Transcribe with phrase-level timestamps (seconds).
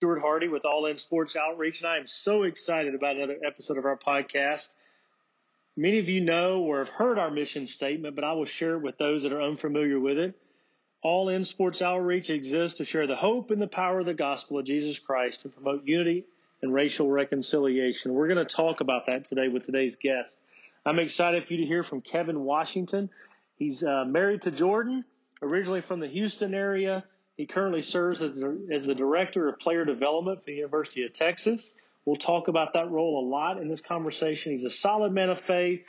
[0.00, 3.76] Stuart Hardy with All In Sports Outreach, and I am so excited about another episode
[3.76, 4.72] of our podcast.
[5.76, 8.82] Many of you know or have heard our mission statement, but I will share it
[8.82, 10.34] with those that are unfamiliar with it.
[11.02, 14.58] All In Sports Outreach exists to share the hope and the power of the gospel
[14.58, 16.24] of Jesus Christ to promote unity
[16.62, 18.14] and racial reconciliation.
[18.14, 20.34] We're going to talk about that today with today's guest.
[20.86, 23.10] I'm excited for you to hear from Kevin Washington.
[23.56, 25.04] He's uh, married to Jordan,
[25.42, 27.04] originally from the Houston area.
[27.40, 31.14] He currently serves as the, as the Director of Player Development for the University of
[31.14, 31.74] Texas.
[32.04, 34.52] We'll talk about that role a lot in this conversation.
[34.52, 35.82] He's a solid man of faith.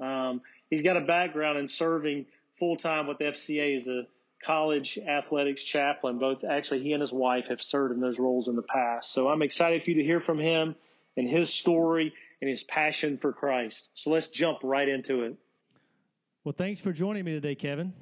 [0.00, 2.26] Um, he's got a background in serving
[2.58, 4.08] full time with FCA as a
[4.42, 6.18] college athletics chaplain.
[6.18, 9.12] Both actually, he and his wife have served in those roles in the past.
[9.12, 10.74] So I'm excited for you to hear from him
[11.16, 13.90] and his story and his passion for Christ.
[13.94, 15.36] So let's jump right into it.
[16.42, 17.92] Well, thanks for joining me today, Kevin.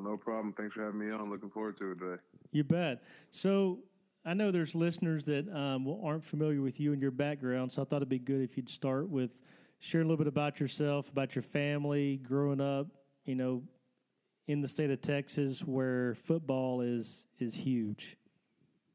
[0.00, 0.54] No problem.
[0.56, 1.30] Thanks for having me on.
[1.30, 2.20] Looking forward to it today.
[2.50, 3.02] You bet.
[3.30, 3.80] So
[4.24, 7.84] I know there's listeners that um, aren't familiar with you and your background, so I
[7.84, 9.36] thought it'd be good if you'd start with
[9.80, 12.86] sharing a little bit about yourself, about your family, growing up,
[13.24, 13.62] you know,
[14.48, 18.16] in the state of Texas where football is is huge.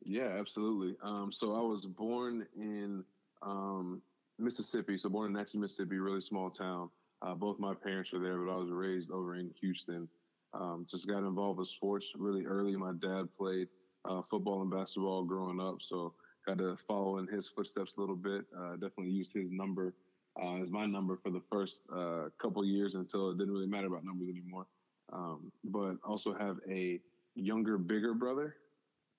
[0.03, 0.95] Yeah, absolutely.
[1.03, 3.03] Um, so I was born in
[3.41, 4.01] um,
[4.39, 6.89] Mississippi, so born in Natchez, Mississippi, really small town.
[7.21, 10.07] Uh, both my parents were there, but I was raised over in Houston.
[10.53, 12.75] Um, just got involved with sports really early.
[12.75, 13.67] My dad played
[14.05, 16.13] uh, football and basketball growing up, so
[16.45, 18.45] got to follow in his footsteps a little bit.
[18.57, 19.93] Uh, definitely used his number
[20.41, 23.87] uh, as my number for the first uh, couple years until it didn't really matter
[23.87, 24.65] about numbers anymore.
[25.11, 26.99] Um, but also have a
[27.35, 28.55] younger, bigger brother,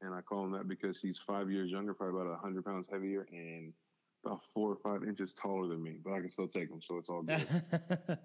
[0.01, 3.27] and I call him that because he's five years younger, probably about hundred pounds heavier,
[3.33, 3.73] and
[4.25, 6.99] about four or five inches taller than me, but I can still take him, so
[6.99, 7.47] it's all good.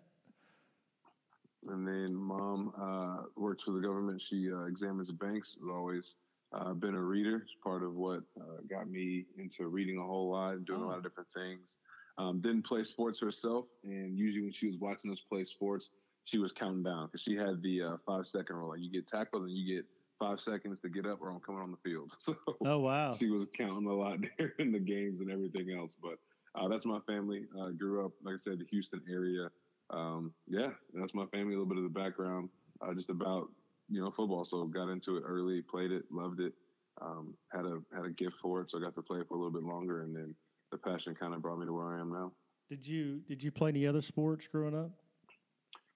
[1.70, 4.22] and then mom uh, works for the government.
[4.22, 5.58] She uh, examines banks.
[5.60, 6.16] Has always
[6.54, 7.38] uh, been a reader.
[7.38, 10.86] It's part of what uh, got me into reading a whole lot, and doing oh.
[10.86, 11.76] a lot of different things.
[12.18, 15.90] Um, didn't play sports herself, and usually when she was watching us play sports,
[16.26, 18.70] she was counting down because she had the uh, five second rule.
[18.70, 19.86] Like you get tackled and you get
[20.20, 22.12] five seconds to get up or I'm coming on the field.
[22.20, 22.36] So
[22.66, 25.96] oh wow, she was counting a lot during the games and everything else.
[26.02, 26.20] But
[26.56, 27.46] uh, that's my family.
[27.60, 29.50] Uh, grew up, like I said, the Houston area.
[29.94, 31.54] Um, yeah, that's my family.
[31.54, 32.50] A little bit of the background,
[32.82, 33.50] uh, just about
[33.90, 34.46] you know football.
[34.46, 36.54] So got into it early, played it, loved it.
[37.02, 39.36] Um, had a had a gift for it, so I got to play it for
[39.36, 40.36] a little bit longer, and then
[40.72, 42.32] the passion kind of brought me to where I am now.
[42.70, 44.92] Did you did you play any other sports growing up?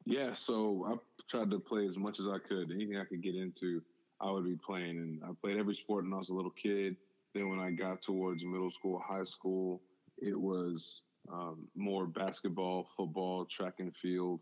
[0.05, 0.95] Yeah, so I
[1.29, 2.71] tried to play as much as I could.
[2.71, 3.81] Anything I could get into,
[4.21, 4.97] I would be playing.
[4.97, 6.95] And I played every sport when I was a little kid.
[7.35, 9.81] Then when I got towards middle school, high school,
[10.17, 14.41] it was um, more basketball, football, track and field.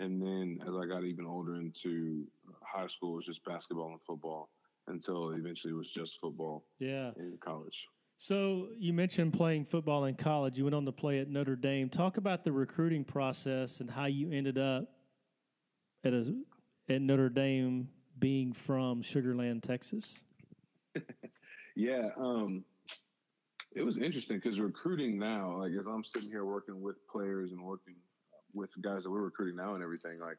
[0.00, 2.24] And then as I got even older into
[2.62, 4.50] high school, it was just basketball and football
[4.88, 6.64] until eventually it was just football.
[6.78, 7.10] Yeah.
[7.16, 7.86] In college.
[8.18, 10.58] So you mentioned playing football in college.
[10.58, 11.88] You went on to play at Notre Dame.
[11.88, 14.88] Talk about the recruiting process and how you ended up
[16.04, 16.34] at a,
[16.88, 20.22] at Notre Dame being from Sugarland, Texas?
[21.76, 22.64] yeah, um,
[23.74, 27.62] it was interesting because recruiting now, like as I'm sitting here working with players and
[27.62, 27.96] working
[28.52, 30.38] with guys that we're recruiting now and everything, like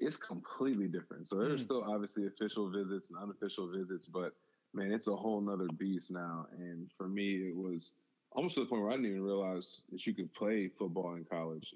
[0.00, 1.28] it's completely different.
[1.28, 1.64] So there's mm.
[1.64, 4.32] still obviously official visits and unofficial visits, but
[4.74, 6.46] man, it's a whole nother beast now.
[6.58, 7.94] And for me, it was
[8.32, 11.24] almost to the point where I didn't even realize that you could play football in
[11.24, 11.72] college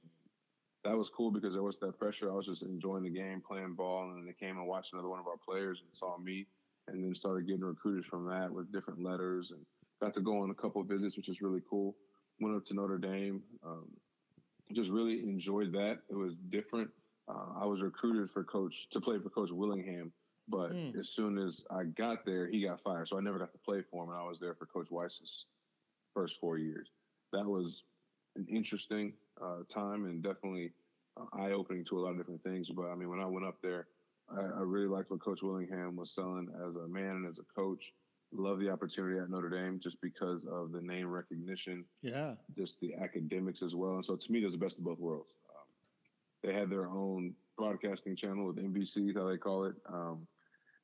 [0.87, 2.31] that was cool because there was that pressure.
[2.31, 5.09] I was just enjoying the game, playing ball, and then they came and watched another
[5.09, 6.47] one of our players and saw me,
[6.89, 9.61] and then started getting recruited from that with different letters, and
[10.01, 11.97] got to go on a couple of visits, which is really cool.
[12.41, 13.87] Went up to Notre Dame, um,
[14.73, 15.99] just really enjoyed that.
[16.11, 16.91] It was different.
[17.29, 20.13] Uh, I was recruited for coach to play for Coach Willingham,
[20.49, 20.99] but mm.
[20.99, 23.83] as soon as I got there, he got fired, so I never got to play
[23.91, 25.47] for him, and I was there for Coach Weis's
[26.15, 26.89] first four years.
[27.33, 27.83] That was
[28.37, 30.73] an interesting uh, time and definitely
[31.21, 32.71] uh, eye opening to a lot of different things.
[32.71, 33.89] But I mean, when I went up there,
[34.31, 37.61] I, I, really liked what Coach Willingham was selling as a man and as a
[37.61, 37.93] coach.
[38.33, 41.85] Love the opportunity at Notre Dame just because of the name recognition.
[42.03, 42.35] Yeah.
[42.57, 43.95] Just the academics as well.
[43.95, 45.31] And so to me, it was the best of both worlds.
[45.49, 45.67] Um,
[46.43, 49.75] they had their own broadcasting channel with NBC, how they call it.
[49.89, 50.27] Um,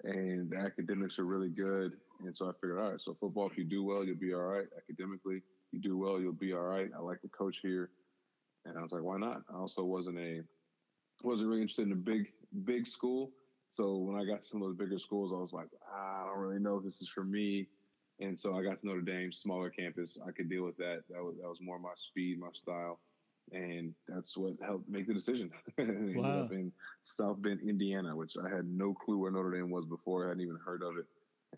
[0.05, 1.93] and the academics are really good.
[2.25, 4.43] And so I figured, all right, so football, if you do well, you'll be all
[4.43, 4.67] right.
[4.77, 5.43] Academically,
[5.73, 6.91] you do well, you'll be all right.
[6.97, 7.91] I like the coach here,
[8.65, 9.43] and I was like, why not?
[9.53, 10.43] I also wasn't a
[11.23, 12.29] wasn't really interested in a big
[12.65, 13.31] big school.
[13.73, 16.27] So when I got to some of the bigger schools, I was like, ah, I
[16.27, 17.67] don't really know if this is for me.
[18.21, 20.19] And so I got to Notre Dame, smaller campus.
[20.27, 21.03] I could deal with that.
[21.09, 23.01] That was that was more my speed, my style,
[23.51, 25.51] and that's what helped make the decision.
[25.79, 26.49] wow.
[26.53, 26.71] in
[27.03, 30.27] South Bend, Indiana, which I had no clue where Notre Dame was before.
[30.27, 31.07] I hadn't even heard of it.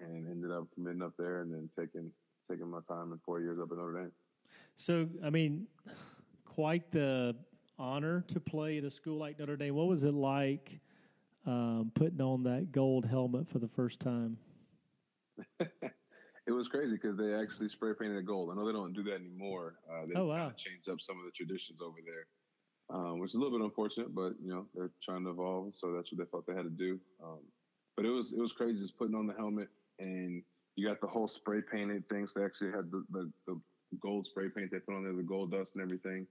[0.01, 2.13] and ended up committing up there and then taking
[2.49, 4.13] taking my time in four years up at Notre Dame.
[4.77, 5.67] So, I mean,
[6.45, 7.35] quite the
[7.77, 9.75] honor to play at a school like Notre Dame.
[9.75, 10.79] What was it like
[11.47, 14.37] um, putting on that gold helmet for the first time?
[15.61, 18.51] it was crazy because they actually spray painted it gold.
[18.51, 19.75] I know they don't do that anymore.
[19.91, 20.53] Uh, they oh, wow.
[20.57, 24.15] changed up some of the traditions over there, um, which is a little bit unfortunate,
[24.15, 26.71] but you know they're trying to evolve, so that's what they felt they had to
[26.71, 26.99] do.
[27.23, 27.41] Um,
[27.97, 29.69] but it was it was crazy just putting on the helmet
[29.99, 30.43] and
[30.77, 32.27] you got the whole spray painted thing.
[32.27, 33.61] So they actually had the, the, the
[34.01, 36.27] gold spray paint they put on there, the gold dust and everything.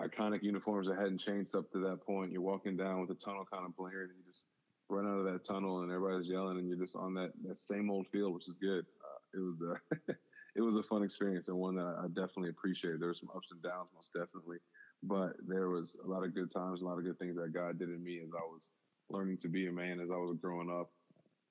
[0.00, 2.32] Iconic uniforms that hadn't changed up to that point.
[2.32, 4.44] You're walking down with the tunnel kind of blaring, and you just
[4.88, 7.90] run out of that tunnel, and everybody's yelling, and you're just on that, that same
[7.90, 8.84] old field, which is good.
[8.84, 10.12] Uh, it was uh,
[10.56, 13.00] it was a fun experience and one that I definitely appreciated.
[13.00, 14.58] There were some ups and downs, most definitely,
[15.02, 17.78] but there was a lot of good times, a lot of good things that God
[17.78, 18.70] did in me as I was
[19.10, 20.90] learning to be a man, as I was growing up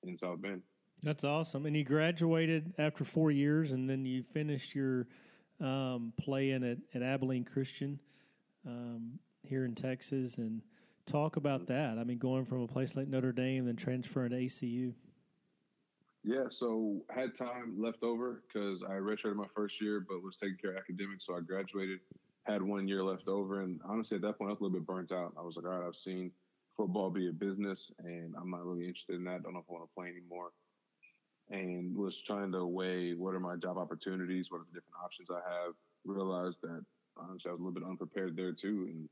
[0.04, 0.62] in South Bend.
[1.02, 1.66] That's awesome.
[1.66, 5.08] And you graduated after four years, and then you finished your
[5.60, 7.98] um, playing at, at Abilene Christian
[8.66, 10.38] um, here in Texas.
[10.38, 10.62] And
[11.06, 11.98] talk about that.
[11.98, 14.92] I mean, going from a place like Notre Dame, then transferring to ACU.
[16.24, 20.56] Yeah, so had time left over because I redshirted my first year, but was taking
[20.56, 21.26] care of academics.
[21.26, 21.98] So I graduated,
[22.44, 24.86] had one year left over, and honestly, at that point, I was a little bit
[24.86, 25.32] burnt out.
[25.36, 26.30] I was like, all right, I've seen
[26.76, 29.42] football be a business, and I'm not really interested in that.
[29.42, 30.50] Don't know if I want to play anymore
[31.50, 35.28] and was trying to weigh what are my job opportunities, what are the different options
[35.30, 35.74] I have.
[36.04, 36.84] Realized that
[37.16, 39.08] honestly I was a little bit unprepared there too, and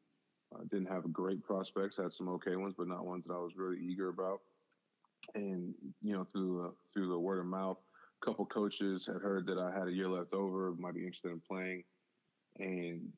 [0.55, 1.97] uh, didn't have great prospects.
[1.97, 4.41] Had some okay ones, but not ones that I was really eager about.
[5.35, 7.79] And you know, through uh, through the word of mouth,
[8.23, 11.31] a couple coaches had heard that I had a year left over, might be interested
[11.31, 11.85] in playing,
[12.59, 13.13] and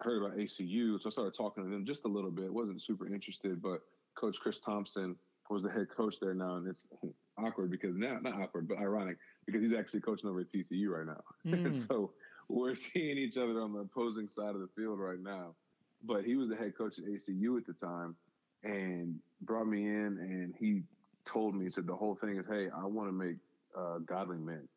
[0.00, 1.00] heard about ACU.
[1.00, 2.52] So I started talking to them just a little bit.
[2.52, 3.80] wasn't super interested, but
[4.16, 5.16] Coach Chris Thomsen
[5.50, 6.88] was the head coach there now, and it's
[7.38, 9.16] awkward because now not awkward, but ironic
[9.46, 11.20] because he's actually coaching over at TCU right now.
[11.46, 11.86] Mm.
[11.86, 12.12] so
[12.48, 15.54] we're seeing each other on the opposing side of the field right now.
[16.02, 18.14] But he was the head coach at ACU at the time,
[18.62, 20.82] and brought me in, and he
[21.24, 23.36] told me, he said the whole thing is, hey, I want to make
[23.76, 24.68] uh, godly men.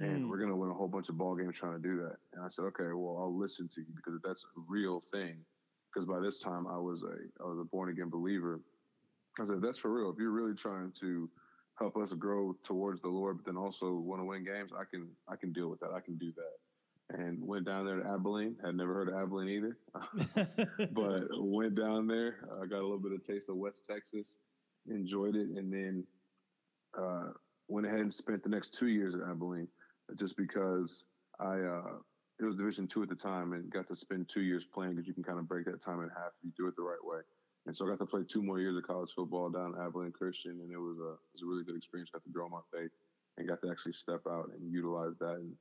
[0.00, 0.28] And mm.
[0.28, 2.16] we're going to win a whole bunch of ball games trying to do that.
[2.32, 5.36] And I said, okay, well, I'll listen to you because that's a real thing.
[5.92, 8.60] Because by this time, I was a I was a born again believer,
[9.40, 10.10] I said, that's for real.
[10.10, 11.28] If you're really trying to
[11.78, 15.08] help us grow towards the Lord, but then also want to win games, I can
[15.28, 15.90] I can deal with that.
[15.90, 16.52] I can do that.
[17.10, 18.56] And went down there to Abilene.
[18.64, 19.76] Had never heard of Abilene either,
[20.92, 22.48] but went down there.
[22.50, 24.36] I uh, got a little bit of taste of West Texas,
[24.88, 26.04] enjoyed it, and then
[26.98, 27.28] uh,
[27.68, 29.68] went ahead and spent the next two years at Abilene,
[30.16, 31.04] just because
[31.38, 31.92] I uh,
[32.40, 35.06] it was Division two at the time, and got to spend two years playing because
[35.06, 37.02] you can kind of break that time in half if you do it the right
[37.02, 37.20] way.
[37.66, 40.12] And so I got to play two more years of college football down at Abilene
[40.12, 42.10] Christian, and it was a it was a really good experience.
[42.10, 42.90] Got to grow my faith
[43.36, 45.52] and got to actually step out and utilize that and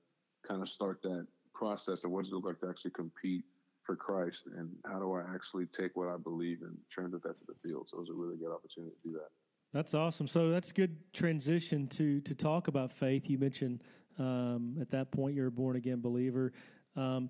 [0.47, 3.43] kind of start that process of what does it look like to actually compete
[3.83, 7.45] for Christ and how do I actually take what I believe and translate that to
[7.47, 7.87] the field.
[7.89, 9.29] So it was a really good opportunity to do that.
[9.73, 10.27] That's awesome.
[10.27, 13.29] So that's good transition to to talk about faith.
[13.29, 13.81] You mentioned
[14.19, 16.53] um, at that point you're a born again believer.
[16.95, 17.29] Um,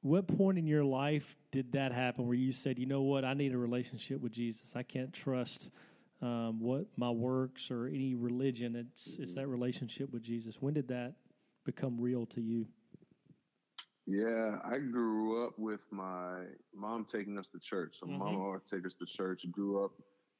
[0.00, 3.34] what point in your life did that happen where you said, you know what, I
[3.34, 4.74] need a relationship with Jesus?
[4.74, 5.70] I can't trust
[6.20, 8.76] um, what my works or any religion.
[8.76, 10.56] It's it's that relationship with Jesus.
[10.60, 11.14] When did that
[11.64, 12.66] become real to you?
[14.06, 16.44] Yeah, I grew up with my
[16.74, 17.96] mom taking us to church.
[18.00, 18.18] So mm-hmm.
[18.18, 19.46] mom always take us to church.
[19.50, 19.92] Grew up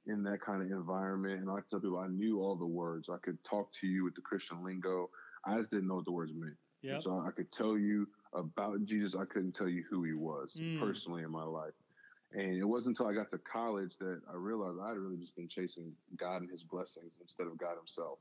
[0.06, 3.08] in that kind of environment, and I tell people I knew all the words.
[3.08, 5.11] I could talk to you with the Christian lingo.
[5.44, 6.56] I just didn't know what the words meant.
[6.82, 6.99] Yeah.
[7.00, 10.80] So I could tell you about Jesus, I couldn't tell you who he was mm.
[10.80, 11.75] personally in my life.
[12.32, 15.49] And it wasn't until I got to college that I realized I'd really just been
[15.49, 18.18] chasing God and his blessings instead of God himself.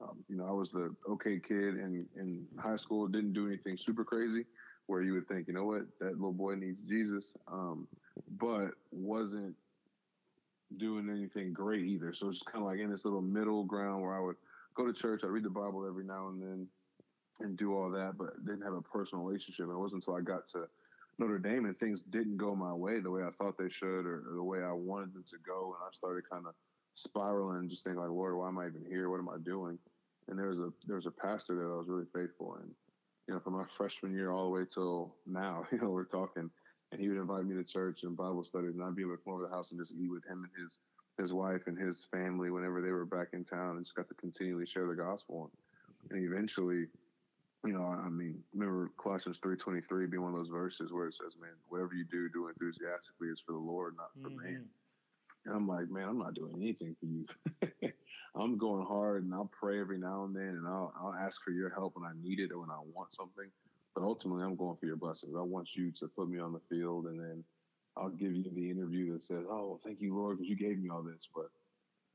[0.00, 3.76] Um, you know, I was the okay kid in, in high school, didn't do anything
[3.78, 4.44] super crazy
[4.86, 7.86] where you would think, you know what, that little boy needs Jesus, um,
[8.38, 9.54] but wasn't
[10.76, 12.12] doing anything great either.
[12.12, 14.36] So it's kind of like in this little middle ground where I would
[14.74, 16.66] go to church, I'd read the Bible every now and then,
[17.40, 19.66] and do all that, but didn't have a personal relationship.
[19.66, 20.66] And it wasn't until I got to
[21.18, 24.24] Notre Dame and things didn't go my way the way I thought they should or,
[24.28, 25.76] or the way I wanted them to go.
[25.78, 26.54] And I started kind of
[26.94, 29.10] spiraling and just thinking like, Lord, why am I even here?
[29.10, 29.78] What am I doing?
[30.28, 32.70] And there was a there was a pastor there that I was really faithful and
[33.26, 36.50] you know, from my freshman year all the way till now, you know, we're talking
[36.92, 39.22] and he would invite me to church and Bible studies, and I'd be able to
[39.24, 40.78] come over to the house and just eat with him and his
[41.18, 44.14] his wife and his family whenever they were back in town and just got to
[44.14, 45.50] continually share the gospel.
[46.10, 46.86] And eventually,
[47.64, 51.08] you know, I mean, remember Colossians three twenty three being one of those verses where
[51.08, 54.44] it says, "Man, whatever you do, do enthusiastically is for the Lord, not for mm-hmm.
[54.44, 54.64] man."
[55.46, 57.92] And I'm like, man, I'm not doing anything for you.
[58.36, 61.50] I'm going hard and I'll pray every now and then and I'll, I'll ask for
[61.50, 63.48] your help when I need it or when I want something.
[63.94, 65.34] But ultimately, I'm going for your blessings.
[65.38, 67.44] I want you to put me on the field and then
[67.96, 70.90] I'll give you the interview that says, oh, thank you, Lord, because you gave me
[70.90, 71.28] all this.
[71.34, 71.46] But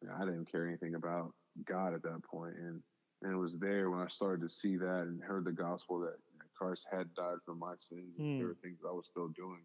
[0.01, 1.31] you know, I didn't care anything about
[1.65, 2.55] God at that point.
[2.57, 2.81] And,
[3.21, 6.15] and it was there when I started to see that and heard the gospel that
[6.53, 8.37] Christ had died for my sins and mm.
[8.39, 9.61] there were things I was still doing.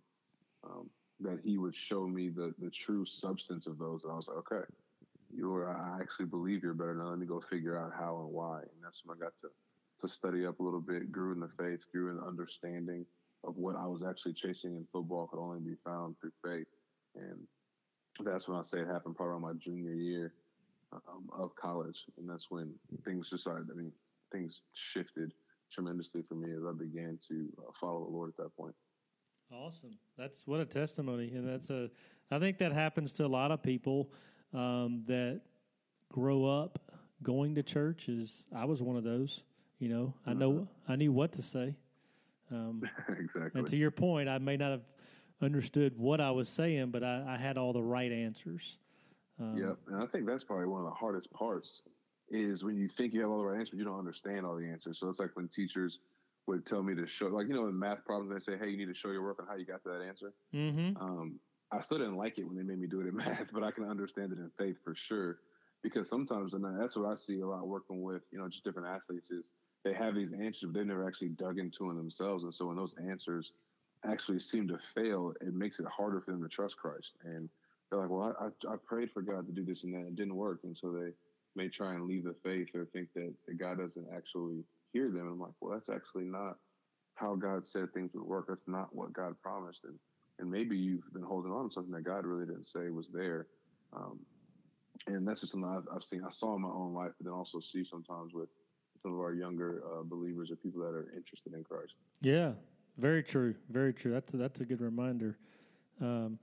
[0.62, 0.88] Um,
[1.20, 4.04] that he would show me the, the true substance of those.
[4.04, 4.66] And I was like, okay,
[5.34, 6.94] you're, I actually believe you're better.
[6.94, 8.58] Now let me go figure out how and why.
[8.60, 9.48] And that's when I got to,
[10.00, 13.06] to study up a little bit, grew in the faith, grew in the understanding
[13.44, 16.66] of what I was actually chasing in football could only be found through faith.
[17.14, 17.38] And
[18.24, 20.34] that's when I say it happened probably on my junior year
[20.92, 22.04] um, of college.
[22.18, 22.72] And that's when
[23.04, 23.92] things just started, I mean,
[24.32, 25.32] things shifted
[25.70, 28.74] tremendously for me as I began to uh, follow the Lord at that point.
[29.52, 29.96] Awesome.
[30.18, 31.32] That's what a testimony.
[31.34, 31.90] And that's a,
[32.30, 34.10] I think that happens to a lot of people
[34.52, 35.40] um, that
[36.10, 36.78] grow up
[37.22, 38.08] going to church.
[38.08, 39.42] Is I was one of those.
[39.78, 40.92] You know, I know uh-huh.
[40.92, 41.74] I knew what to say.
[42.50, 42.82] Um,
[43.18, 43.58] exactly.
[43.58, 44.82] And to your point, I may not have
[45.42, 48.78] understood what I was saying, but I, I had all the right answers.
[49.40, 51.82] Um, yeah, and I think that's probably one of the hardest parts
[52.30, 54.66] is when you think you have all the right answers, you don't understand all the
[54.66, 54.98] answers.
[54.98, 55.98] So it's like when teachers
[56.46, 58.76] would tell me to show, like you know, in math problems, they say, "Hey, you
[58.76, 61.02] need to show your work on how you got to that answer." Mm-hmm.
[61.02, 61.40] Um,
[61.72, 63.70] I still didn't like it when they made me do it in math, but I
[63.70, 65.38] can understand it in faith for sure.
[65.82, 68.88] Because sometimes, and that's what I see a lot working with, you know, just different
[68.88, 69.52] athletes is
[69.84, 72.44] they have these answers, but they never actually dug into them themselves.
[72.44, 73.52] And so when those answers
[74.08, 77.12] actually seem to fail, it makes it harder for them to trust Christ.
[77.24, 77.50] And
[77.90, 80.08] they're like, well, I, I, I prayed for God to do this and that.
[80.08, 80.60] It didn't work.
[80.64, 81.10] And so they
[81.54, 85.22] may try and leave the faith or think that God doesn't actually hear them.
[85.22, 86.56] And I'm like, well, that's actually not
[87.16, 88.46] how God said things would work.
[88.48, 89.84] That's not what God promised.
[89.84, 89.98] And,
[90.38, 93.46] and maybe you've been holding on to something that God really didn't say was there.
[93.94, 94.20] Um,
[95.06, 97.34] and that's just something I've, I've, seen, I saw in my own life, but then
[97.34, 98.48] also see sometimes with
[99.02, 101.92] some of our younger uh, believers or people that are interested in Christ.
[102.22, 102.52] Yeah,
[102.96, 103.54] very true.
[103.68, 104.12] Very true.
[104.12, 105.36] That's a, that's a good reminder.
[106.00, 106.38] Um,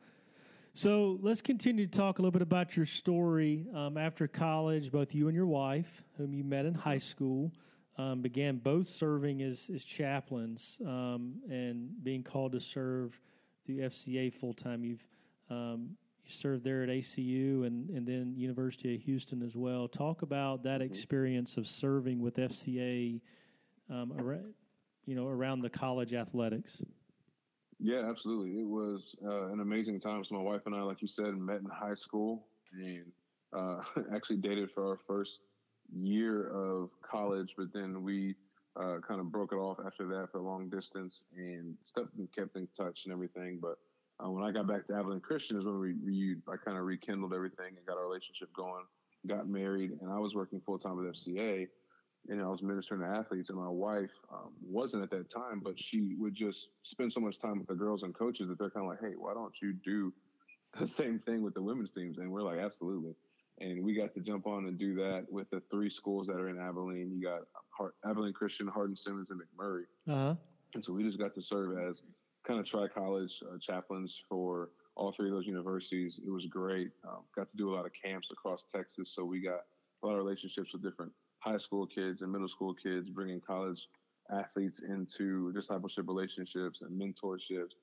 [0.74, 3.66] so let's continue to talk a little bit about your story.
[3.76, 7.52] Um, after college, both you and your wife, whom you met in high school,
[8.02, 13.20] um, began both serving as, as chaplains um, and being called to serve
[13.66, 14.84] through FCA full time.
[14.84, 15.08] You've
[15.50, 15.92] um,
[16.24, 19.88] you served there at ACU and, and then University of Houston as well.
[19.88, 20.92] Talk about that mm-hmm.
[20.92, 23.20] experience of serving with FCA,
[23.90, 24.54] um, around,
[25.06, 26.82] you know, around the college athletics.
[27.80, 28.62] Yeah, absolutely.
[28.62, 30.24] It was uh, an amazing time.
[30.24, 33.12] So my wife and I, like you said, met in high school and
[33.52, 33.80] uh,
[34.16, 35.40] actually dated for our first
[35.96, 38.36] year of college, but then we
[38.76, 42.56] uh, kind of broke it off after that for long distance and stuff and kept
[42.56, 43.60] in touch and everything.
[43.62, 43.78] But
[44.24, 46.86] uh, when I got back to Abilene Christian is when we, we I kind of
[46.86, 48.86] rekindled everything and got our relationship going,
[49.28, 51.68] got married, and I was working full time with FCA.
[52.30, 55.74] And I was ministering to athletes, and my wife um, wasn't at that time, but
[55.76, 58.86] she would just spend so much time with the girls and coaches that they're kind
[58.86, 60.14] of like, "Hey, why don't you do
[60.80, 63.16] the same thing with the women's teams?" And we're like, "Absolutely."
[63.60, 66.50] And we got to jump on and do that with the three schools that are
[66.50, 67.12] in Abilene.
[67.12, 69.84] You got Hart, Abilene Christian, Hardin Simmons, and McMurry.
[70.08, 70.36] Uh-huh.
[70.74, 72.02] And so we just got to serve as
[72.48, 76.20] kind of tri college uh, chaplains for all three of those universities.
[76.26, 76.92] It was great.
[77.08, 79.62] Um, got to do a lot of camps across Texas, so we got
[80.04, 83.88] a lot of relationships with different high school kids and middle school kids, bringing college
[84.32, 87.74] athletes into discipleship relationships and mentorships.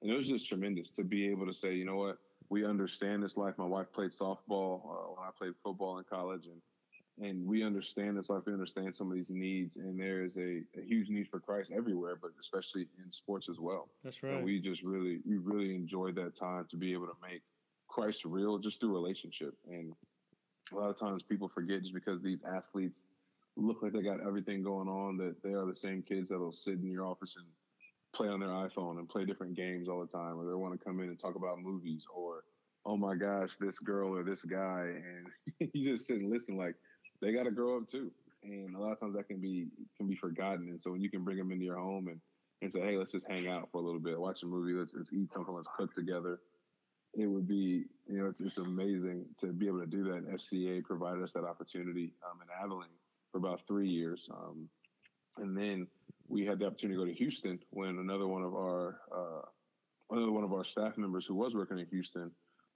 [0.00, 2.18] And it was just tremendous to be able to say, you know what,
[2.50, 3.54] we understand this life.
[3.58, 6.60] My wife played softball uh, when I played football in college, and
[7.20, 8.42] and we understand this life.
[8.46, 11.72] We understand some of these needs, and there is a, a huge need for Christ
[11.74, 13.88] everywhere, but especially in sports as well.
[14.04, 14.34] That's right.
[14.34, 17.42] And we just really we really enjoyed that time to be able to make
[17.88, 19.54] Christ real just through relationship.
[19.68, 19.92] And
[20.72, 23.02] a lot of times people forget just because these athletes
[23.56, 26.74] look like they got everything going on that they are the same kids that'll sit
[26.74, 27.46] in your office and
[28.14, 30.84] play on their iPhone and play different games all the time, or they want to
[30.84, 32.44] come in and talk about movies, or
[32.86, 36.56] oh my gosh, this girl or this guy, and you just sit and listen.
[36.56, 36.74] Like
[37.20, 38.10] they got to grow up too,
[38.42, 40.68] and a lot of times that can be can be forgotten.
[40.68, 42.20] And so when you can bring them into your home and
[42.62, 44.92] and say, hey, let's just hang out for a little bit, watch a movie, let's,
[44.94, 46.40] let's eat something, let's cook together.
[47.14, 50.16] It would be, you know, it's, it's amazing to be able to do that.
[50.16, 52.88] And FCA provided us that opportunity um, in Abilene
[53.30, 54.28] for about three years.
[54.30, 54.68] Um,
[55.38, 55.86] and then
[56.28, 59.42] we had the opportunity to go to Houston when another one of our uh,
[60.10, 62.30] another one of our staff members who was working in Houston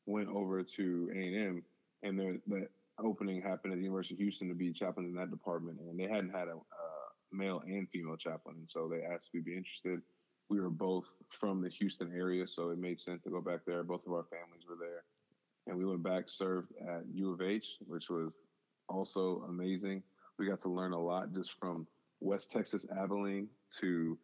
[0.06, 1.62] went over to A and M,
[2.02, 2.68] and the, the
[3.02, 6.09] opening happened at the University of Houston to be chaplain in that department, and they
[6.09, 9.56] hadn't had a uh, male and female chaplain, and so they asked if we'd be
[9.56, 10.00] interested.
[10.49, 11.06] We were both
[11.40, 13.82] from the Houston area, so it made sense to go back there.
[13.82, 15.04] Both of our families were there,
[15.66, 18.35] and we went back served at U of H, which was
[18.88, 20.02] also amazing.
[20.38, 21.87] We got to learn a lot just from
[22.22, 23.48] West Texas Abilene
[23.80, 24.18] to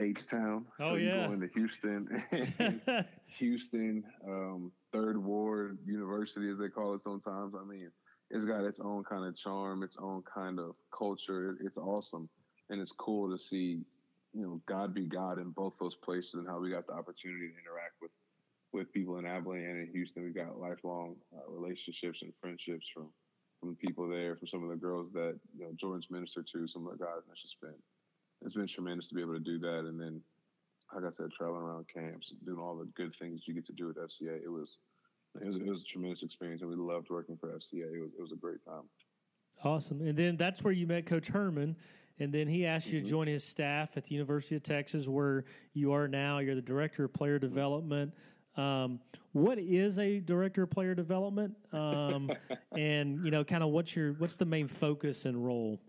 [0.00, 0.64] H Town.
[0.80, 2.24] Oh so yeah, going to Houston,
[3.38, 7.54] Houston, um, Third Ward University, as they call it sometimes.
[7.60, 7.90] I mean,
[8.30, 11.58] it's got its own kind of charm, its own kind of culture.
[11.60, 12.28] It's awesome,
[12.70, 13.80] and it's cool to see,
[14.32, 17.48] you know, God be God in both those places, and how we got the opportunity
[17.48, 18.10] to interact with
[18.72, 20.24] with people in Abilene and in Houston.
[20.24, 23.08] We've got lifelong uh, relationships and friendships from
[23.62, 26.66] from the people there, from some of the girls that you know Jordan's ministered to,
[26.66, 27.22] some of the guys.
[27.30, 27.78] It's just been
[28.44, 29.86] it's been tremendous to be able to do that.
[29.86, 30.20] And then,
[30.92, 33.88] like I said, traveling around camps, doing all the good things you get to do
[33.90, 34.42] at FCA.
[34.44, 34.78] It was
[35.40, 37.94] it was it was a tremendous experience, and we loved working for FCA.
[37.94, 38.82] It was it was a great time.
[39.62, 40.00] Awesome.
[40.00, 41.76] And then that's where you met Coach Herman.
[42.18, 43.04] And then he asked you Mm-hmm.
[43.04, 46.38] to join his staff at the University of Texas, where you are now.
[46.40, 48.12] You're the director of player development.
[48.56, 49.00] Um,
[49.32, 51.54] what is a director of player development?
[51.72, 52.30] Um,
[52.76, 55.80] and you know, kind of what's your what's the main focus and role?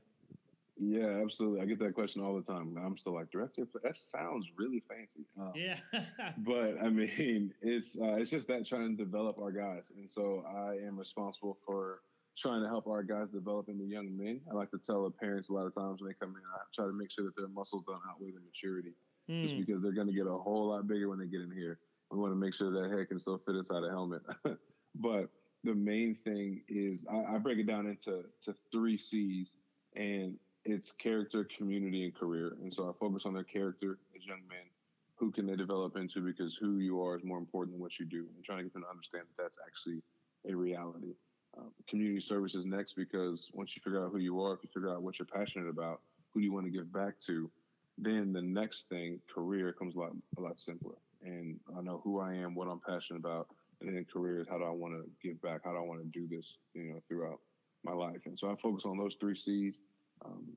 [0.79, 1.61] Yeah, absolutely.
[1.61, 2.75] I get that question all the time.
[2.83, 3.67] I'm still like director.
[3.83, 5.25] That sounds really fancy.
[5.39, 5.77] Um, Yeah.
[6.39, 10.43] but I mean, it's uh, it's just that trying to develop our guys, and so
[10.47, 11.99] I am responsible for
[12.35, 14.41] trying to help our guys develop into young men.
[14.49, 16.59] I like to tell the parents a lot of times when they come in, I
[16.73, 18.93] try to make sure that their muscles don't outweigh their maturity,
[19.29, 19.59] just Mm.
[19.67, 21.77] because they're going to get a whole lot bigger when they get in here.
[22.13, 24.21] We want to make sure that head can still fit inside a helmet.
[24.95, 25.29] but
[25.63, 29.55] the main thing is I, I break it down into to three C's,
[29.95, 32.55] and it's character, community, and career.
[32.61, 34.65] And so I focus on their character as young men.
[35.15, 36.21] Who can they develop into?
[36.21, 38.27] Because who you are is more important than what you do.
[38.35, 40.01] And trying to get them to understand that that's actually
[40.47, 41.15] a reality.
[41.57, 44.69] Um, community service is next because once you figure out who you are, if you
[44.73, 46.01] figure out what you're passionate about,
[46.33, 47.49] who do you want to give back to,
[47.97, 50.95] then the next thing, career, comes a lot a lot simpler.
[51.23, 53.47] And I know who I am, what I'm passionate about,
[53.81, 55.61] and then career is how do I want to give back?
[55.63, 56.57] How do I want to do this?
[56.73, 57.39] You know, throughout
[57.83, 58.21] my life.
[58.25, 59.75] And so I focus on those three C's.
[60.25, 60.55] Um,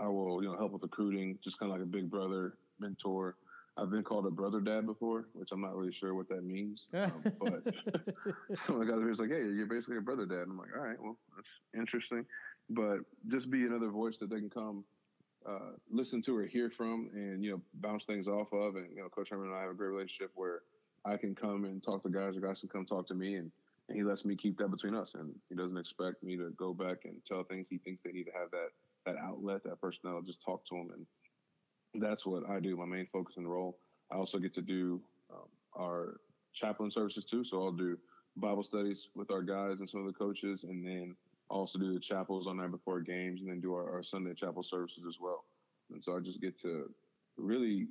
[0.00, 3.36] I will, you know, help with recruiting, just kind of like a big brother, mentor.
[3.78, 6.86] I've been called a brother dad before, which I'm not really sure what that means.
[6.94, 7.62] Um, but
[8.58, 10.44] some of the guys are just like, hey, you're basically a brother dad.
[10.48, 12.24] I'm like, all right, well, that's interesting.
[12.70, 14.84] But just be another voice that they can come
[15.48, 18.76] uh, listen to or hear from and, you know, bounce things off of.
[18.76, 20.62] And, you know, Coach Herman and I have a great relationship where
[21.04, 23.36] I can come and talk to guys or guys can come talk to me.
[23.36, 23.50] And,
[23.88, 25.14] and he lets me keep that between us.
[25.14, 27.66] And he doesn't expect me to go back and tell things.
[27.70, 28.70] He thinks they need to have that,
[29.04, 30.90] that outlet, that person that'll just talk to them.
[31.94, 33.78] And that's what I do, my main focus and role.
[34.10, 35.00] I also get to do
[35.32, 36.20] um, our
[36.54, 37.44] chaplain services too.
[37.44, 37.96] So I'll do
[38.36, 41.16] Bible studies with our guys and some of the coaches, and then
[41.48, 44.62] also do the chapels on night before games, and then do our, our Sunday chapel
[44.62, 45.44] services as well.
[45.92, 46.90] And so I just get to
[47.36, 47.88] really,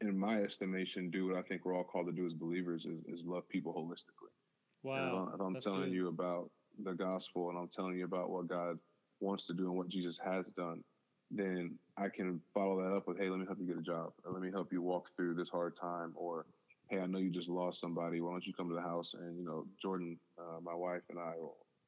[0.00, 2.98] in my estimation, do what I think we're all called to do as believers is,
[3.06, 4.30] is love people holistically.
[4.96, 5.28] And if wow.
[5.28, 5.92] I'm, if I'm telling good.
[5.92, 6.50] you about
[6.84, 8.78] the gospel and I'm telling you about what God
[9.20, 10.84] wants to do and what Jesus has done,
[11.30, 14.12] then I can follow that up with, hey, let me help you get a job,
[14.24, 16.46] or let me help you walk through this hard time, or
[16.88, 18.20] hey, I know you just lost somebody.
[18.20, 21.18] Why don't you come to the house and you know Jordan, uh, my wife, and
[21.18, 21.32] I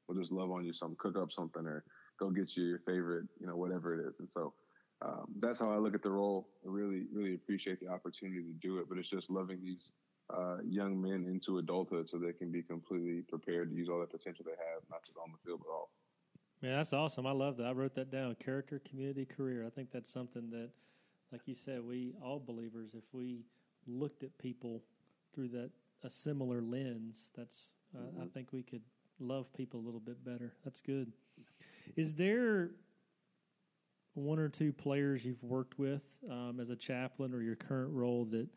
[0.08, 1.84] will will just love on you some, cook up something, or
[2.18, 4.14] go get you your favorite, you know, whatever it is.
[4.18, 4.54] And so
[5.02, 6.48] um, that's how I look at the role.
[6.64, 9.92] I really, really appreciate the opportunity to do it, but it's just loving these
[10.34, 14.10] uh, young men into adulthood so they can be completely prepared to use all that
[14.10, 15.88] potential they have, not just on the field but off.
[16.62, 17.26] Man, that's awesome.
[17.26, 17.66] I love that.
[17.66, 18.34] I wrote that down.
[18.36, 19.66] Character, community, career.
[19.66, 20.70] I think that's something that,
[21.30, 23.44] like you said, we all believers, if we
[23.86, 24.82] looked at people
[25.34, 25.70] through that
[26.02, 28.32] a similar lens, that's uh, I Mhm.
[28.32, 28.82] think we could
[29.20, 30.52] love people a little bit better.
[30.64, 31.12] That's good.
[31.96, 32.70] Is there
[34.14, 38.24] one or two players you've worked with um, as a chaplain or your current role
[38.26, 38.48] that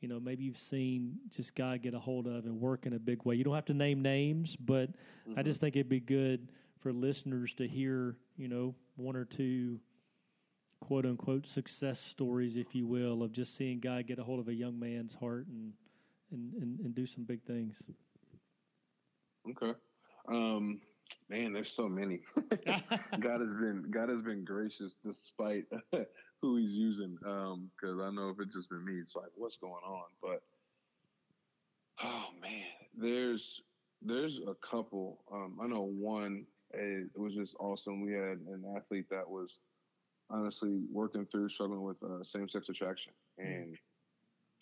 [0.00, 2.98] you know maybe you've seen just God get a hold of and work in a
[2.98, 3.34] big way?
[3.34, 4.90] You don't have to name names, but
[5.36, 6.48] I just think it'd be good
[6.80, 9.80] for listeners to hear, you know, one or two
[10.80, 14.48] quote unquote success stories, if you will, of just seeing God get a hold of
[14.48, 15.72] a young man's heart and
[16.32, 17.82] and, and, and do some big things.
[19.50, 19.72] Okay.
[20.28, 20.80] Um,
[21.28, 22.20] man, there's so many.
[22.66, 25.64] God has been God has been gracious despite
[26.42, 27.16] who He's using.
[27.26, 30.04] Um, Because I know if it's just been me, it's like what's going on.
[30.22, 30.42] But
[32.02, 32.64] oh man,
[32.96, 33.60] there's
[34.02, 35.18] there's a couple.
[35.32, 36.46] Um, I know one.
[36.74, 38.00] It, it was just awesome.
[38.02, 39.58] We had an athlete that was
[40.28, 43.76] honestly working through struggling with uh, same sex attraction, and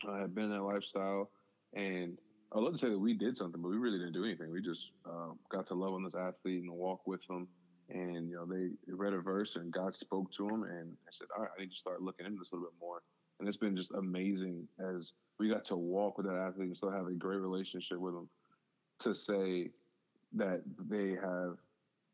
[0.09, 1.31] I had been that lifestyle.
[1.75, 2.19] And
[2.55, 4.51] I'd love to say that we did something, but we really didn't do anything.
[4.51, 7.49] We just um, got to love on this athlete and walk with them.
[7.91, 11.29] And you know, they read a verse, and God spoke to them, and I said,
[11.37, 13.03] "All right, I need to start looking into this a little bit more."
[13.41, 16.91] And it's been just amazing as we got to walk with that athlete and still
[16.93, 18.29] have a great relationship with him.
[19.01, 19.71] to say
[20.35, 21.57] that they have,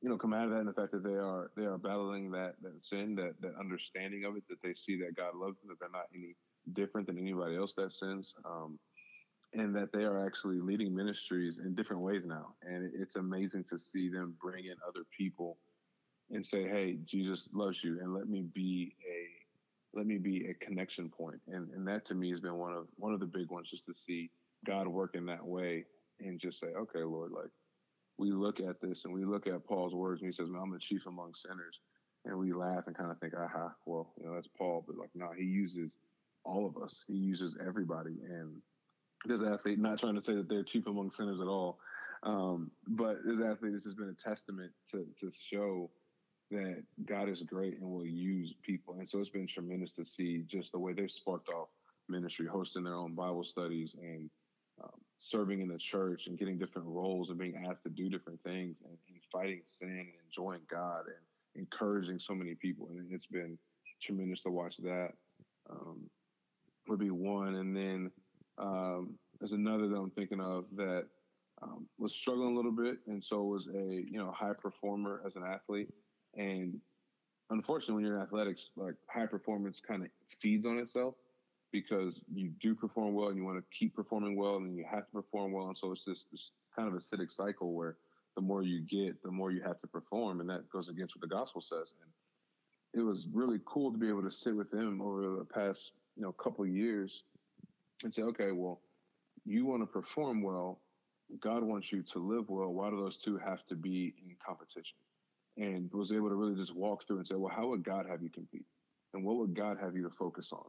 [0.02, 2.30] you know, come out of that and the fact that they are they are battling
[2.32, 5.68] that that sin, that that understanding of it, that they see that God loves them,
[5.68, 6.36] that they're not any
[6.74, 8.34] different than anybody else that sins.
[8.44, 8.78] Um,
[9.52, 12.54] and that they are actually leading ministries in different ways now.
[12.62, 15.58] And it's amazing to see them bring in other people
[16.30, 20.54] and say, "Hey, Jesus loves you, and let me be a let me be a
[20.54, 23.50] connection point." And and that to me has been one of one of the big
[23.50, 24.30] ones, just to see
[24.64, 25.84] God work in that way
[26.20, 27.50] and just say, "Okay, Lord, like
[28.18, 30.70] we look at this and we look at Paul's words, and he says, "Man, I'm
[30.70, 31.80] the chief among sinners,"
[32.24, 35.10] and we laugh and kind of think, "Aha, well, you know, that's Paul," but like,
[35.14, 35.96] no, he uses
[36.44, 37.04] all of us.
[37.08, 38.62] He uses everybody, and
[39.26, 41.78] this athlete, not trying to say that they're chief among sinners at all,
[42.22, 45.90] um, but this athlete has just been a testament to, to show
[46.50, 48.96] that God is great and will use people.
[48.98, 51.68] And so it's been tremendous to see just the way they've sparked off
[52.08, 54.28] ministry, hosting their own Bible studies and
[54.82, 58.42] um, serving in the church and getting different roles and being asked to do different
[58.42, 62.88] things and, and fighting sin and enjoying God and encouraging so many people.
[62.88, 63.56] And it's been
[64.02, 65.10] tremendous to watch that.
[65.70, 66.10] Um,
[66.88, 67.54] would be one.
[67.56, 68.10] And then
[68.60, 71.06] um, there's another that I'm thinking of that
[71.62, 75.36] um, was struggling a little bit, and so was a you know high performer as
[75.36, 75.88] an athlete.
[76.36, 76.78] And
[77.50, 80.08] unfortunately, when you're in athletics, like high performance kind of
[80.40, 81.14] feeds on itself
[81.72, 85.06] because you do perform well and you want to keep performing well, and you have
[85.06, 87.96] to perform well, and so it's just this kind of acidic cycle where
[88.36, 91.20] the more you get, the more you have to perform, and that goes against what
[91.20, 91.94] the gospel says.
[92.02, 95.92] And it was really cool to be able to sit with him over the past
[96.16, 97.22] you know couple years
[98.02, 98.80] and say, okay, well,
[99.44, 100.80] you want to perform well.
[101.40, 102.68] God wants you to live well.
[102.68, 104.96] Why do those two have to be in competition?
[105.56, 108.22] And was able to really just walk through and say, well, how would God have
[108.22, 108.66] you compete?
[109.14, 110.64] And what would God have you to focus on?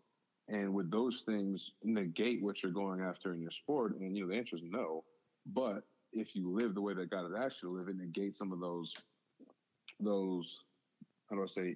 [0.47, 3.95] And would those things negate what you're going after in your sport?
[3.99, 5.03] And, you know, the answer is no.
[5.45, 8.37] But if you live the way that God has asked you to live, it negates
[8.37, 8.91] some of those,
[9.99, 10.45] those,
[11.29, 11.75] how do I say,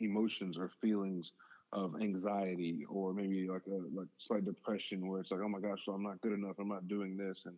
[0.00, 1.32] emotions or feelings
[1.72, 5.78] of anxiety or maybe like a like slight depression where it's like, oh my gosh,
[5.84, 7.56] so I'm not good enough, I'm not doing this, and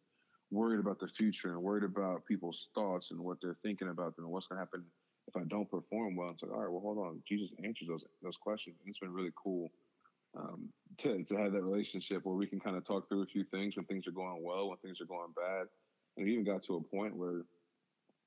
[0.51, 4.25] worried about the future and worried about people's thoughts and what they're thinking about them
[4.25, 4.85] and what's gonna happen
[5.27, 6.31] if I don't perform well.
[6.31, 9.13] It's like, all right, well, hold on, Jesus answers those those questions, and it's been
[9.13, 9.71] really cool
[10.39, 13.45] um, to to have that relationship where we can kind of talk through a few
[13.45, 15.67] things when things are going well, when things are going bad,
[16.17, 17.39] and it even got to a point where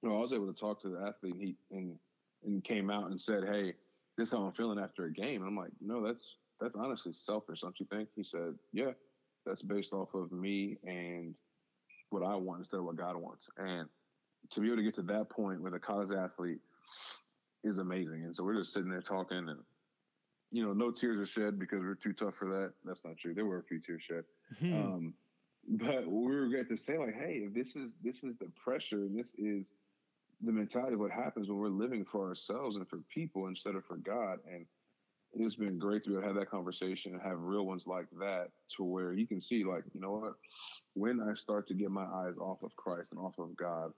[0.02, 1.98] you know I was able to talk to the athlete and he and
[2.46, 3.74] and came out and said, hey
[4.18, 5.44] this is how I'm feeling after a game.
[5.44, 8.10] I'm like, no, that's that's honestly selfish, don't you think?
[8.16, 8.92] He said, yeah,
[9.46, 11.36] that's based off of me and
[12.10, 13.48] what I want instead of what God wants.
[13.58, 13.88] And
[14.52, 16.60] to be able to get to that point with a college athlete
[17.64, 18.24] is amazing.
[18.26, 19.60] And so we're just sitting there talking and
[20.52, 22.74] you know, no tears are shed because we're too tough for that.
[22.86, 23.34] That's not true.
[23.34, 24.24] There were a few tears shed.
[24.60, 24.74] Hmm.
[24.74, 25.14] Um,
[25.68, 29.18] but we were going to say like, hey, this is this is the pressure and
[29.18, 29.72] this is
[30.42, 33.86] the mentality of what happens when we're living for ourselves and for people instead of
[33.86, 34.40] for God.
[34.52, 34.66] And
[35.34, 38.08] it's been great to be able to have that conversation and have real ones like
[38.20, 38.48] that
[38.78, 40.34] to where you can see, like, you know what?
[40.94, 43.92] When I start to get my eyes off of Christ and off of God,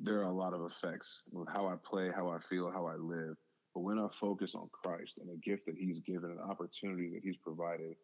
[0.00, 2.96] there are a lot of effects with how I play, how I feel, how I
[2.96, 3.36] live.
[3.74, 7.22] But when I focus on Christ and the gift that He's given, an opportunity that
[7.22, 7.96] He's provided,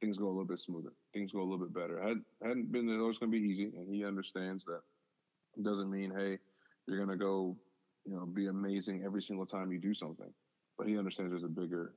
[0.00, 0.92] things go a little bit smoother.
[1.12, 2.00] Things go a little bit better.
[2.00, 4.80] Had, hadn't been always going to be easy, and He understands that.
[5.56, 6.38] It doesn't mean, hey,
[6.86, 7.56] you're gonna go,
[8.04, 10.32] you know, be amazing every single time you do something.
[10.78, 11.94] But he understands there's a bigger,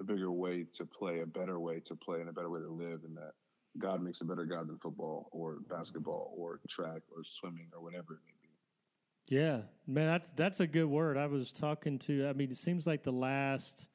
[0.00, 2.70] a bigger way to play, a better way to play, and a better way to
[2.70, 3.32] live, and that
[3.78, 8.14] God makes a better God than football or basketball or track or swimming or whatever
[8.14, 9.36] it may be.
[9.36, 11.16] Yeah, man, that's that's a good word.
[11.16, 12.28] I was talking to.
[12.28, 13.88] I mean, it seems like the last.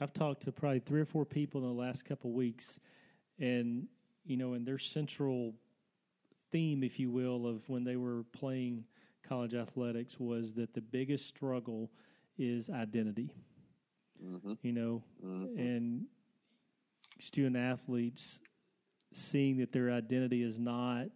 [0.00, 2.78] I've talked to probably three or four people in the last couple weeks,
[3.38, 3.88] and
[4.24, 5.54] you know, and their central
[6.52, 8.84] theme, if you will, of when they were playing
[9.28, 11.90] college athletics was that the biggest struggle
[12.38, 13.30] is identity.
[14.24, 14.54] Mm-hmm.
[14.62, 15.58] You know, mm-hmm.
[15.58, 16.04] and
[17.20, 18.40] student athletes
[19.12, 21.08] seeing that their identity is not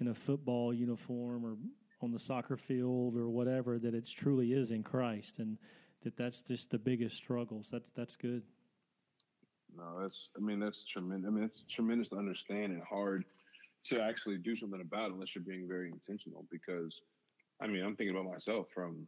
[0.00, 1.56] in a football uniform or
[2.02, 5.58] on the soccer field or whatever that it truly is in Christ and
[6.02, 8.42] that that's just the biggest struggles that's that's good
[9.76, 13.24] no that's i mean that's tremendous i mean it's tremendous to understand and hard
[13.84, 17.02] to actually do something about unless you're being very intentional because
[17.60, 19.06] I mean, I'm thinking about myself from,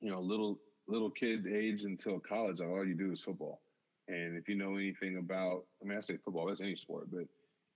[0.00, 0.58] you know, little
[0.88, 2.60] little kids age until college.
[2.60, 3.60] All you do is football.
[4.08, 7.24] And if you know anything about, I mean, I say football, that's any sport, but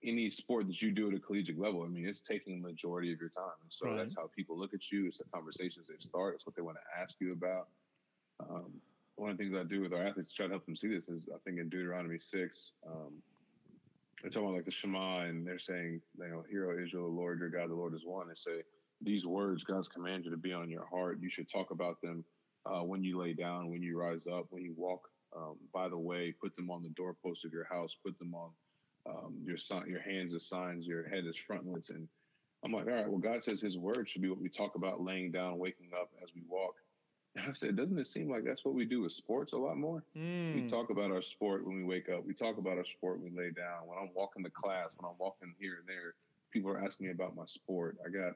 [0.05, 3.13] any sport that you do at a collegiate level, I mean, it's taking a majority
[3.13, 3.59] of your time.
[3.63, 3.97] And so right.
[3.97, 5.07] that's how people look at you.
[5.07, 6.37] It's the conversations they start.
[6.37, 7.67] It's what they want to ask you about.
[8.39, 8.81] Um,
[9.17, 10.89] one of the things I do with our athletes to try to help them see
[10.89, 13.13] this is I think in Deuteronomy 6, um,
[14.23, 17.17] they're talking about like the Shema, and they're saying, you know, "Hear, O Israel, the
[17.17, 18.63] Lord your God, the Lord is one." They say
[19.03, 21.19] these words God's command you to be on your heart.
[21.21, 22.25] You should talk about them
[22.67, 25.99] uh, when you lay down, when you rise up, when you walk um, by the
[25.99, 26.35] way.
[26.41, 27.95] Put them on the doorpost of your house.
[28.05, 28.51] Put them on
[29.07, 31.91] um, your sign, your hands as signs, your head as frontlets.
[31.91, 32.09] And
[32.65, 35.03] I'm like, all right, well, God says His word should be what we talk about,
[35.03, 36.75] laying down, waking up as we walk.
[37.37, 39.77] And I said, doesn't it seem like that's what we do with sports a lot
[39.77, 40.03] more?
[40.19, 40.53] Mm.
[40.57, 42.27] We talk about our sport when we wake up.
[42.27, 43.87] We talk about our sport when we lay down.
[43.87, 46.15] When I'm walking to class, when I'm walking here and there,
[46.51, 47.99] people are asking me about my sport.
[48.05, 48.33] I got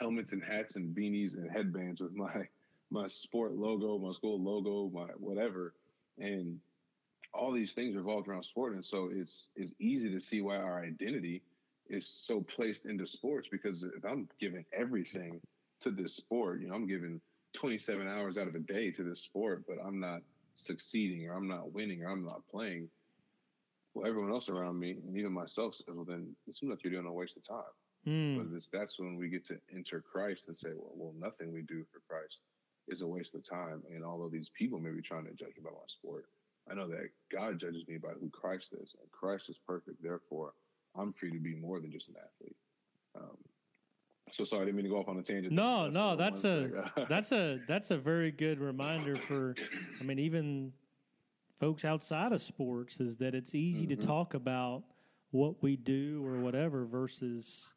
[0.00, 2.48] helmets and hats and beanies and headbands with my
[2.90, 5.74] my sport logo, my school logo, my whatever,
[6.18, 6.58] and
[7.32, 8.74] all these things revolve around sport.
[8.74, 11.42] And so it's it's easy to see why our identity
[11.88, 15.40] is so placed into sports because if I'm giving everything
[15.80, 17.20] to this sport, you know, I'm giving
[17.54, 20.20] 27 hours out of a day to this sport, but I'm not
[20.54, 22.88] succeeding or I'm not winning or I'm not playing.
[23.94, 26.92] Well, everyone else around me and even myself says, well, then it seems like you're
[26.92, 27.72] doing a waste of time.
[28.06, 28.38] Mm.
[28.38, 31.84] But that's when we get to enter Christ and say, well, well, nothing we do
[31.92, 32.40] for Christ
[32.88, 33.82] is a waste of time.
[33.94, 36.26] And although these people may be trying to judge me by my sport,
[36.70, 40.02] I know that God judges me by who Christ is, and Christ is perfect.
[40.02, 40.52] Therefore,
[40.96, 42.56] I'm free to be more than just an athlete.
[43.16, 43.36] Um,
[44.32, 45.52] so sorry, I didn't mean to go off on a tangent.
[45.52, 49.54] No, that's no, that's a that's a that's a very good reminder for.
[50.00, 50.72] I mean, even
[51.58, 54.00] folks outside of sports is that it's easy mm-hmm.
[54.00, 54.82] to talk about
[55.30, 57.74] what we do or whatever versus,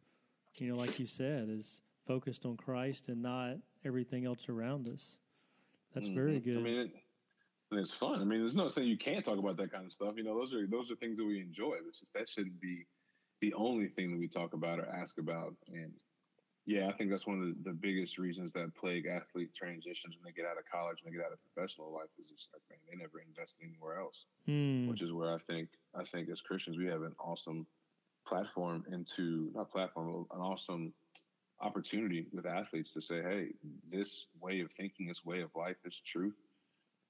[0.62, 5.18] you know, like you said, is focused on Christ and not everything else around us.
[5.94, 6.16] That's mm-hmm.
[6.16, 6.58] very good.
[6.58, 6.92] I mean, it,
[7.72, 8.22] and it's fun.
[8.22, 10.14] I mean, there's no saying you can't talk about that kind of stuff.
[10.16, 11.76] You know, those are those are things that we enjoy.
[11.88, 12.86] It's just that shouldn't be
[13.42, 15.54] the only thing that we talk about or ask about.
[15.68, 15.92] And
[16.66, 20.24] yeah, I think that's one of the, the biggest reasons that plague athlete transitions when
[20.24, 22.62] they get out of college and they get out of professional life is just like
[22.70, 24.26] man, they never invest anywhere else.
[24.48, 24.90] Mm.
[24.90, 27.66] Which is where I think I think as Christians we have an awesome
[28.26, 30.94] platform into not platform, an awesome
[31.62, 33.48] opportunity with athletes to say, hey,
[33.92, 36.36] this way of thinking, this way of life, this truth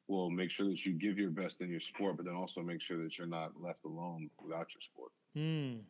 [0.07, 2.81] will make sure that you give your best in your sport, but then also make
[2.81, 5.11] sure that you're not left alone without your sport.
[5.37, 5.81] Mm.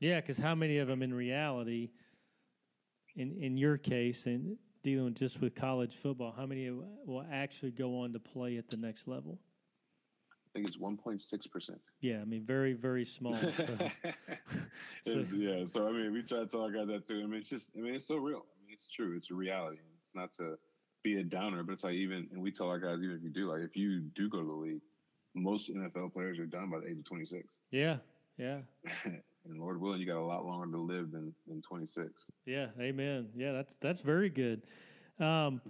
[0.00, 1.90] Yeah, because how many of them in reality–
[3.18, 8.00] in in your case and dealing just with college football, how many will actually go
[8.00, 9.38] on to play at the next level?
[10.58, 11.80] Think it's 1.6 percent.
[12.00, 13.36] Yeah, I mean, very very small.
[13.36, 13.64] So.
[15.04, 15.36] so.
[15.36, 17.20] yeah, so I mean, we try to tell our guys that too.
[17.22, 18.38] I mean, it's just, I mean, it's so real.
[18.38, 19.16] I mean, it's true.
[19.16, 19.78] It's a reality.
[20.02, 20.58] It's not to
[21.04, 23.30] be a downer, but it's like even, and we tell our guys even if you
[23.30, 24.80] do, like if you do go to the league,
[25.36, 27.54] most NFL players are done by the age of 26.
[27.70, 27.98] Yeah,
[28.36, 28.58] yeah.
[29.04, 32.10] and Lord willing, you got a lot longer to live than than 26.
[32.46, 33.28] Yeah, amen.
[33.36, 34.62] Yeah, that's that's very good.
[35.20, 35.60] Um,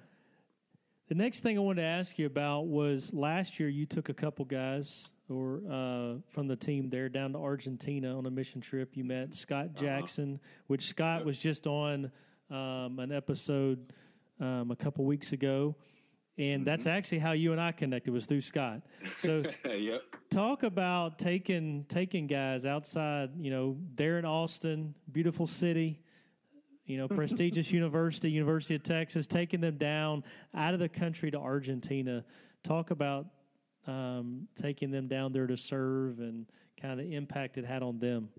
[1.09, 4.14] the next thing I wanted to ask you about was last year you took a
[4.14, 8.97] couple guys or uh, from the team there down to Argentina on a mission trip.
[8.97, 9.85] You met Scott uh-huh.
[9.85, 10.64] Jackson, uh-huh.
[10.68, 12.11] which Scott was just on
[12.51, 13.92] um, an episode
[14.40, 15.75] um, a couple weeks ago
[16.38, 16.64] and mm-hmm.
[16.64, 18.83] that's actually how you and I connected was through Scott.
[19.18, 20.03] So, yep.
[20.31, 23.31] talk about taking taking guys outside.
[23.38, 26.01] You know, there in Austin, beautiful city.
[26.88, 30.24] You know, prestigious university, University of Texas, taking them down
[30.55, 32.24] out of the country to Argentina.
[32.64, 33.27] Talk about
[33.87, 36.46] um, taking them down there to serve and
[36.81, 38.31] kind of the impact it had on them.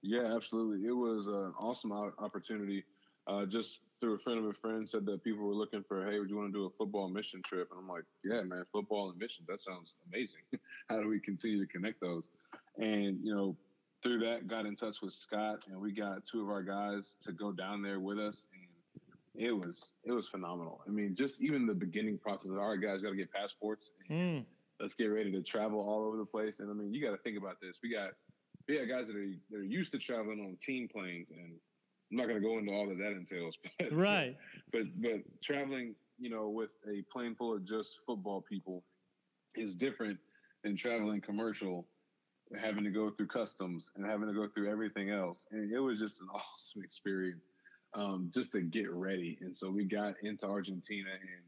[0.00, 0.86] Yeah, absolutely.
[0.86, 2.84] It was an awesome opportunity.
[3.26, 6.20] Uh, just through a friend of a friend said that people were looking for, hey,
[6.20, 7.68] would you want to do a football mission trip?
[7.72, 9.44] And I'm like, yeah, man, football and mission.
[9.48, 10.40] That sounds amazing.
[10.88, 12.28] How do we continue to connect those?
[12.78, 13.56] And, you know,
[14.02, 17.32] through that, got in touch with Scott and we got two of our guys to
[17.32, 18.46] go down there with us.
[18.52, 20.82] And it was, it was phenomenal.
[20.86, 23.90] I mean, just even the beginning process of, all right, guys, got to get passports.
[24.08, 24.44] And mm.
[24.80, 26.60] Let's get ready to travel all over the place.
[26.60, 27.76] And I mean, you got to think about this.
[27.82, 28.12] We got,
[28.66, 31.52] we got guys that are, that are used to traveling on team planes and
[32.10, 33.56] I'm not going to go into all that that entails.
[33.78, 34.36] But, right.
[34.72, 38.82] But but traveling, you know, with a plane full of just football people
[39.54, 40.18] is different
[40.64, 41.86] than traveling commercial,
[42.58, 45.46] having to go through customs and having to go through everything else.
[45.52, 47.42] And it was just an awesome experience
[47.94, 49.38] um, just to get ready.
[49.40, 51.42] And so we got into Argentina and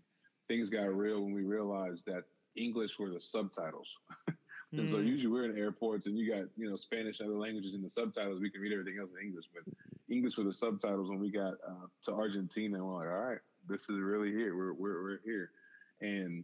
[0.48, 2.24] things got real when we realized that
[2.56, 3.88] English were the subtitles.
[4.72, 5.06] And so mm.
[5.06, 7.90] usually we're in airports and you got, you know, Spanish and other languages in the
[7.90, 8.40] subtitles.
[8.40, 9.62] We can read everything else in English, but
[10.08, 13.38] English were the subtitles when we got uh, to Argentina and we're like, all right,
[13.68, 14.56] this is really here.
[14.56, 15.50] We're, we're, we're here.
[16.00, 16.42] And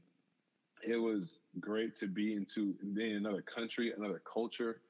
[0.86, 4.80] it was great to be into in another country, another culture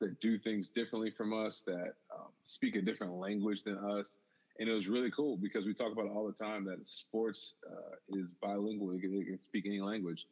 [0.00, 4.16] that do things differently from us, that um, speak a different language than us.
[4.58, 7.54] And it was really cool because we talk about it all the time that sports
[7.68, 8.92] uh, is bilingual.
[8.92, 10.26] It can, can speak any language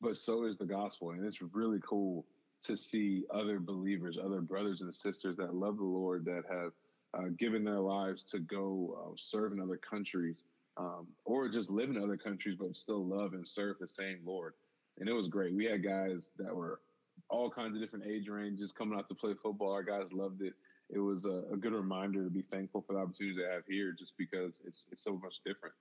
[0.00, 1.10] but so is the gospel.
[1.10, 2.24] And it's really cool
[2.64, 6.72] to see other believers, other brothers and sisters that love the Lord, that have
[7.14, 10.44] uh, given their lives to go uh, serve in other countries,
[10.76, 14.54] um, or just live in other countries, but still love and serve the same Lord.
[14.98, 15.54] And it was great.
[15.54, 16.80] We had guys that were
[17.28, 19.72] all kinds of different age ranges coming out to play football.
[19.72, 20.54] Our guys loved it.
[20.90, 23.94] It was a, a good reminder to be thankful for the opportunities they have here,
[23.98, 25.74] just because it's it's so much different.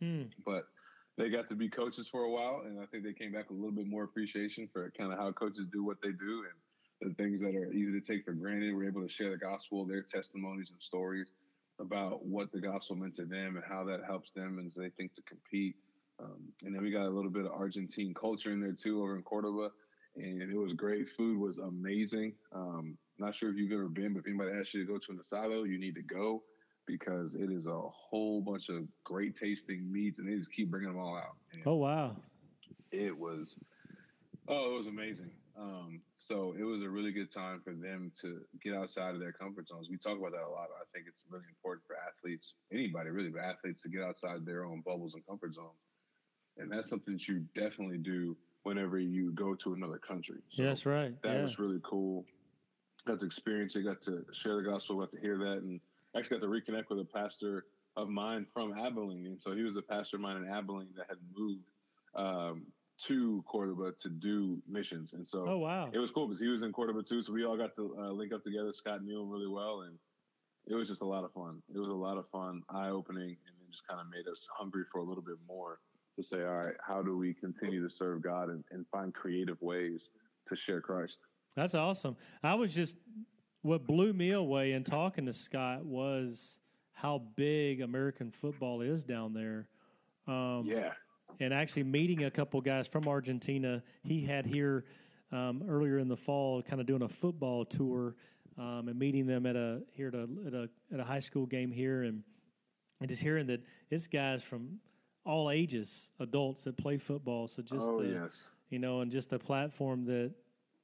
[0.00, 0.22] Hmm.
[0.44, 0.66] But
[1.16, 3.58] they got to be coaches for a while, and I think they came back with
[3.58, 7.10] a little bit more appreciation for kind of how coaches do what they do and
[7.10, 8.74] the things that are easy to take for granted.
[8.74, 11.32] We're able to share the gospel, their testimonies and stories
[11.80, 15.14] about what the gospel meant to them and how that helps them as they think
[15.14, 15.76] to compete.
[16.22, 19.16] Um, and then we got a little bit of Argentine culture in there too over
[19.16, 19.70] in Cordoba,
[20.16, 21.08] and it was great.
[21.16, 22.34] Food was amazing.
[22.52, 25.12] Um, not sure if you've ever been, but if anybody asks you to go to
[25.12, 26.42] an asado, you need to go
[26.86, 30.90] because it is a whole bunch of great tasting meats, and they just keep bringing
[30.90, 31.36] them all out.
[31.52, 32.16] And oh wow!
[32.92, 33.56] It was,
[34.48, 35.30] oh, it was amazing.
[35.58, 39.32] Um, so it was a really good time for them to get outside of their
[39.32, 39.88] comfort zones.
[39.90, 40.68] We talk about that a lot.
[40.74, 44.64] I think it's really important for athletes, anybody really, but athletes to get outside their
[44.64, 45.78] own bubbles and comfort zones.
[46.58, 50.40] And that's something that you definitely do whenever you go to another country.
[50.50, 51.14] So that's right.
[51.22, 51.42] That yeah.
[51.42, 52.24] was really cool.
[53.06, 55.80] Got to experience it, got to share the gospel, got to hear that, and
[56.16, 57.64] actually got to reconnect with a pastor
[57.96, 59.26] of mine from Abilene.
[59.26, 61.64] And so he was a pastor of mine in Abilene that had moved
[62.14, 62.66] um,
[63.08, 65.12] to Cordoba to do missions.
[65.12, 65.90] And so oh, wow.
[65.92, 67.22] it was cool because he was in Cordoba too.
[67.22, 68.72] So we all got to uh, link up together.
[68.72, 69.82] Scott knew him really well.
[69.82, 69.98] And
[70.66, 71.62] it was just a lot of fun.
[71.74, 74.46] It was a lot of fun, eye opening, and then just kind of made us
[74.56, 75.78] hungry for a little bit more
[76.16, 79.60] to say, all right, how do we continue to serve God and, and find creative
[79.60, 80.02] ways
[80.48, 81.20] to share Christ?
[81.56, 82.16] That's awesome.
[82.42, 82.96] I was just
[83.62, 86.60] what blew me away in talking to Scott was
[86.92, 89.68] how big American football is down there.
[90.26, 90.90] Um, yeah.
[91.38, 94.84] And actually meeting a couple guys from Argentina, he had here
[95.32, 98.14] um, earlier in the fall, kind of doing a football tour,
[98.58, 101.46] um, and meeting them at a here at a, at a at a high school
[101.46, 102.22] game here, and
[103.00, 104.80] and just hearing that it's guys from
[105.24, 107.48] all ages, adults that play football.
[107.48, 108.48] So just oh, the, yes.
[108.68, 110.32] you know, and just the platform that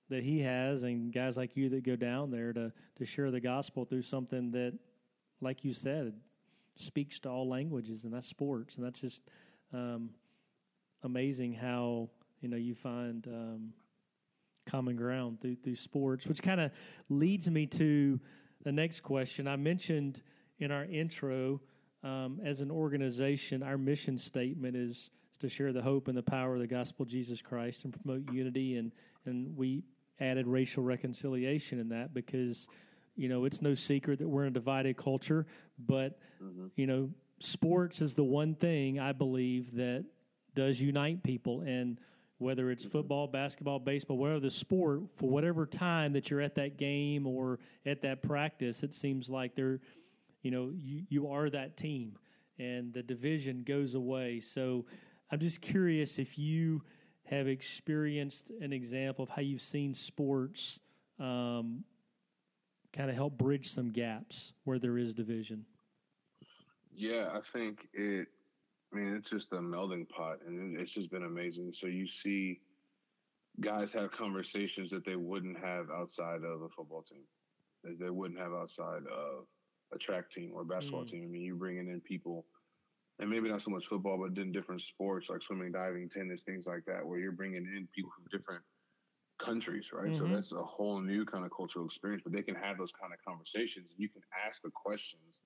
[0.08, 3.40] that he has and guys like you that go down there to to share the
[3.40, 4.72] gospel through something that
[5.40, 6.14] like you said
[6.76, 9.22] speaks to all languages and that's sports and that's just
[9.72, 10.10] um,
[11.06, 13.72] amazing how you know you find um,
[14.66, 16.72] common ground through through sports which kind of
[17.08, 18.18] leads me to
[18.64, 20.22] the next question i mentioned
[20.58, 21.60] in our intro
[22.02, 26.54] um, as an organization our mission statement is to share the hope and the power
[26.54, 28.90] of the gospel of jesus christ and promote unity and
[29.26, 29.84] and we
[30.18, 32.66] added racial reconciliation in that because
[33.14, 35.46] you know it's no secret that we're in a divided culture
[35.78, 36.66] but mm-hmm.
[36.74, 40.04] you know sports is the one thing i believe that
[40.56, 42.00] does unite people and
[42.38, 42.92] whether it's mm-hmm.
[42.92, 47.60] football basketball baseball whatever the sport for whatever time that you're at that game or
[47.86, 49.78] at that practice it seems like they're
[50.42, 52.18] you know you, you are that team
[52.58, 54.84] and the division goes away so
[55.30, 56.82] i'm just curious if you
[57.24, 60.80] have experienced an example of how you've seen sports
[61.18, 61.84] um,
[62.96, 65.64] kind of help bridge some gaps where there is division?
[66.94, 68.28] Yeah, I think it.
[68.92, 71.72] I mean, it's just a melding pot, and it's just been amazing.
[71.72, 72.60] So you see
[73.60, 77.24] guys have conversations that they wouldn't have outside of a football team,
[77.84, 79.46] that they wouldn't have outside of
[79.94, 81.10] a track team or a basketball mm.
[81.10, 81.24] team.
[81.24, 82.44] I mean, you're bringing in people
[83.18, 86.66] and maybe not so much football, but in different sports like swimming, diving, tennis, things
[86.66, 88.62] like that, where you're bringing in people from different
[89.38, 90.12] countries, right?
[90.12, 90.28] Mm-hmm.
[90.28, 93.12] So that's a whole new kind of cultural experience, but they can have those kind
[93.12, 95.40] of conversations and you can ask the questions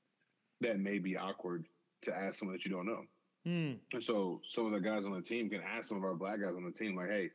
[0.60, 1.66] that may be awkward
[2.02, 3.02] to ask someone that you don't know.
[3.46, 3.78] Mm.
[3.92, 6.40] And so some of the guys on the team can ask some of our black
[6.40, 7.30] guys on the team, like, hey,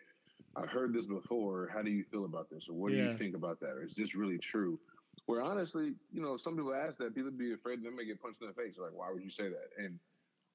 [0.56, 1.70] I've heard this before.
[1.74, 2.70] How do you feel about this?
[2.70, 3.00] Or what yeah.
[3.00, 3.72] do you think about that?
[3.72, 4.80] Or is this really true?
[5.26, 8.42] Where honestly, you know, some people ask that, people be afraid they may get punched
[8.42, 8.78] in the face.
[8.78, 9.70] Like, why would you say that?
[9.78, 10.00] And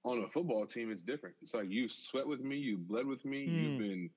[0.05, 1.35] on a football team, it's different.
[1.43, 3.63] It's like you sweat with me, you bled with me, mm.
[3.63, 4.11] you've been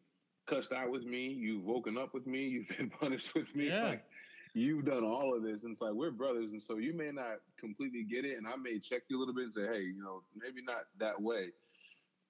[0.48, 3.68] cussed out with me, you've woken up with me, you've been punished with me.
[3.68, 3.84] Yeah.
[3.84, 4.06] Like
[4.54, 5.64] you've done all of this.
[5.64, 6.52] And it's like we're brothers.
[6.52, 8.38] And so you may not completely get it.
[8.38, 10.86] And I may check you a little bit and say, hey, you know, maybe not
[11.00, 11.50] that way.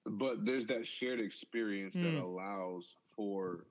[0.06, 2.02] But there's that shared experience mm.
[2.02, 3.64] that allows for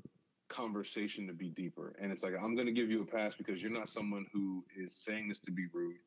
[0.50, 1.96] conversation to be deeper.
[2.00, 4.64] And it's like, I'm going to give you a pass because you're not someone who
[4.78, 5.98] is saying this to be rude.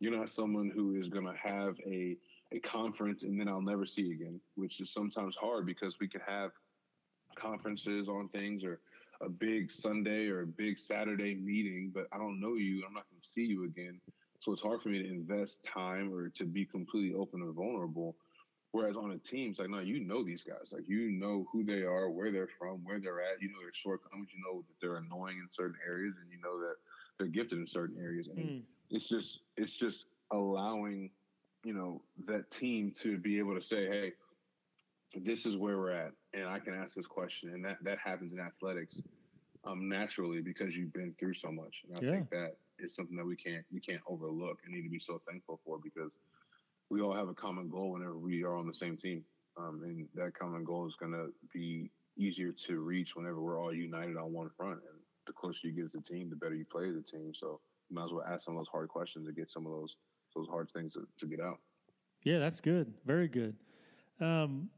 [0.00, 2.16] You're not someone who is going to have a
[2.52, 6.20] a conference and then I'll never see again, which is sometimes hard because we can
[6.26, 6.52] have
[7.34, 8.80] conferences on things or
[9.24, 12.84] a big Sunday or a big Saturday meeting, but I don't know you.
[12.86, 14.00] I'm not going to see you again.
[14.40, 18.14] So it's hard for me to invest time or to be completely open and vulnerable.
[18.72, 20.72] Whereas on a team, it's like, no, you know these guys.
[20.72, 23.40] Like, you know who they are, where they're from, where they're at.
[23.40, 24.30] You know their shortcomings.
[24.34, 26.74] You know that they're annoying in certain areas, and you know that
[27.16, 28.28] they're gifted in certain areas.
[28.28, 28.62] And mm.
[28.90, 31.10] it's just, it's just allowing,
[31.64, 34.12] you know, that team to be able to say, hey,
[35.22, 38.32] this is where we're at, and I can ask this question, and that that happens
[38.32, 39.02] in athletics
[39.64, 41.84] um, naturally because you've been through so much.
[41.88, 42.10] And I yeah.
[42.12, 45.20] think that is something that we can't we can't overlook and need to be so
[45.28, 46.10] thankful for because
[46.90, 49.24] we all have a common goal whenever we are on the same team,
[49.56, 53.74] um, and that common goal is going to be easier to reach whenever we're all
[53.74, 54.80] united on one front.
[54.90, 57.32] And the closer you get as a team, the better you play as a team.
[57.34, 59.72] So you might as well ask some of those hard questions to get some of
[59.72, 59.96] those
[60.34, 61.58] those hard things to, to get out.
[62.24, 62.92] Yeah, that's good.
[63.06, 63.54] Very good.
[64.20, 64.68] Um,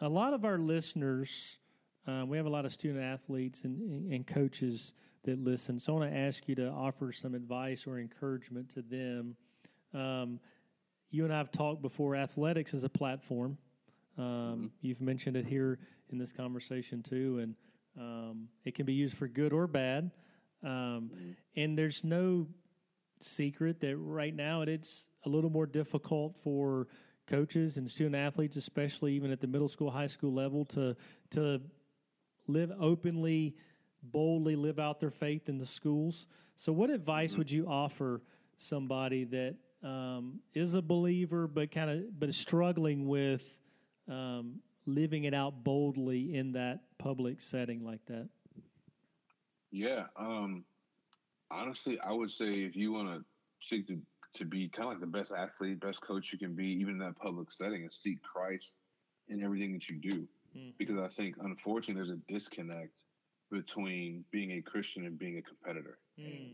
[0.00, 1.58] a lot of our listeners,
[2.06, 5.78] um, we have a lot of student athletes and, and coaches that listen.
[5.78, 9.36] So I want to ask you to offer some advice or encouragement to them.
[9.94, 10.40] Um,
[11.10, 12.16] you and I have talked before.
[12.16, 13.56] Athletics is a platform.
[14.18, 14.66] Um, mm-hmm.
[14.82, 15.78] You've mentioned it here
[16.10, 17.54] in this conversation too, and
[17.98, 20.10] um, it can be used for good or bad.
[20.62, 21.30] Um, mm-hmm.
[21.56, 22.46] And there's no
[23.20, 26.88] secret that right now it's a little more difficult for
[27.26, 30.96] coaches and student athletes, especially even at the middle school, high school level, to
[31.30, 31.60] to
[32.46, 33.56] live openly,
[34.02, 36.26] boldly live out their faith in the schools.
[36.56, 37.40] So, what advice mm-hmm.
[37.40, 38.22] would you offer
[38.56, 43.42] somebody that um, is a believer but kind of but is struggling with
[44.08, 48.28] um, living it out boldly in that public setting like that?
[49.70, 50.64] Yeah, um,
[51.50, 53.24] honestly, I would say if you want to
[53.60, 53.98] seek to
[54.34, 56.98] to be kind of like the best athlete, best coach you can be, even in
[56.98, 58.80] that public setting, and seek Christ
[59.28, 60.28] in everything that you do.
[60.56, 60.70] Mm-hmm.
[60.78, 63.02] Because I think, unfortunately, there's a disconnect
[63.50, 65.98] between being a Christian and being a competitor.
[66.18, 66.52] Mm.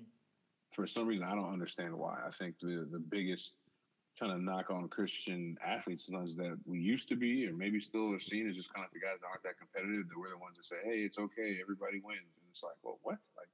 [0.73, 2.19] For some reason, I don't understand why.
[2.27, 3.55] I think the the biggest
[4.19, 8.13] kind of knock on Christian athletes is that we used to be, or maybe still
[8.13, 10.09] are seen as just kind of the guys that aren't that competitive.
[10.09, 12.99] That we're the ones that say, "Hey, it's okay, everybody wins," and it's like, well,
[13.03, 13.19] what?
[13.37, 13.49] Like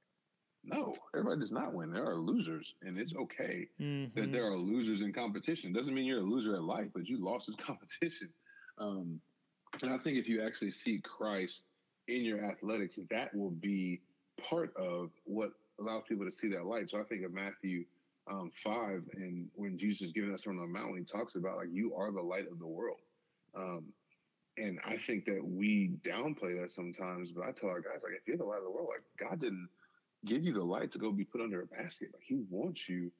[0.69, 1.91] no, everybody does not win.
[1.91, 4.19] There are losers, and it's okay mm-hmm.
[4.19, 5.73] that there are losers in competition.
[5.73, 8.29] Doesn't mean you're a loser at life, but you lost this competition.
[8.77, 9.19] Um,
[9.81, 11.63] and I think if you actually see Christ
[12.07, 14.01] in your athletics, that will be
[14.41, 16.89] part of what allows people to see that light.
[16.89, 17.85] So I think of Matthew
[18.29, 21.69] um, five, and when Jesus is giving us from the mountain, he talks about like
[21.71, 22.97] you are the light of the world.
[23.55, 23.85] Um,
[24.57, 28.27] and I think that we downplay that sometimes, but I tell our guys like, if
[28.27, 29.69] you're the light of the world, like God didn't
[30.27, 32.09] give you the light to go be put under a basket.
[32.13, 33.11] Like he wants you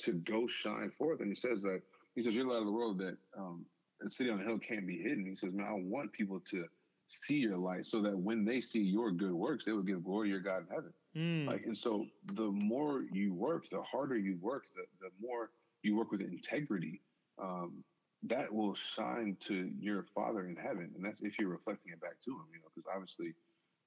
[0.00, 1.20] to go shine forth.
[1.20, 1.82] And he says that
[2.14, 3.64] he says you're the light of the world that um,
[4.04, 5.26] a city on a hill can't be hidden.
[5.26, 6.64] He says, man, I want people to
[7.08, 10.28] see your light so that when they see your good works, they will give glory
[10.28, 10.92] to your God in heaven.
[11.16, 11.46] Mm.
[11.46, 15.50] Like, and so the more you work, the harder you work, the, the more
[15.82, 17.00] you work with integrity,
[17.40, 17.82] um,
[18.24, 20.90] that will shine to your father in heaven.
[20.96, 23.34] And that's if you're reflecting it back to him, you know, because obviously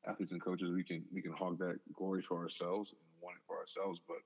[0.08, 3.44] athletes and coaches, we can we can hog that glory for ourselves and want it
[3.48, 4.18] for ourselves, but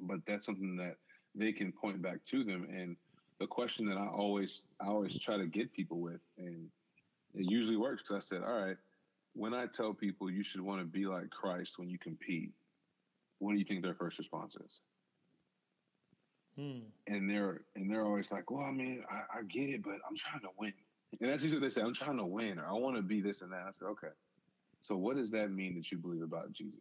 [0.00, 0.96] but that's something that
[1.34, 2.66] they can point back to them.
[2.70, 2.96] And
[3.40, 6.68] the question that I always I always try to get people with, and
[7.34, 8.76] it usually works because I said, all right,
[9.34, 12.50] when I tell people you should want to be like Christ when you compete,
[13.38, 14.80] what do you think their first response is?
[16.56, 16.80] Hmm.
[17.06, 20.16] And they're and they're always like, well, I mean, I, I get it, but I'm
[20.16, 20.72] trying to win.
[21.20, 21.82] And that's usually what they say.
[21.84, 23.64] I'm trying to win, or I want to be this and that.
[23.66, 24.08] I said, okay.
[24.80, 26.80] So what does that mean that you believe about Jesus?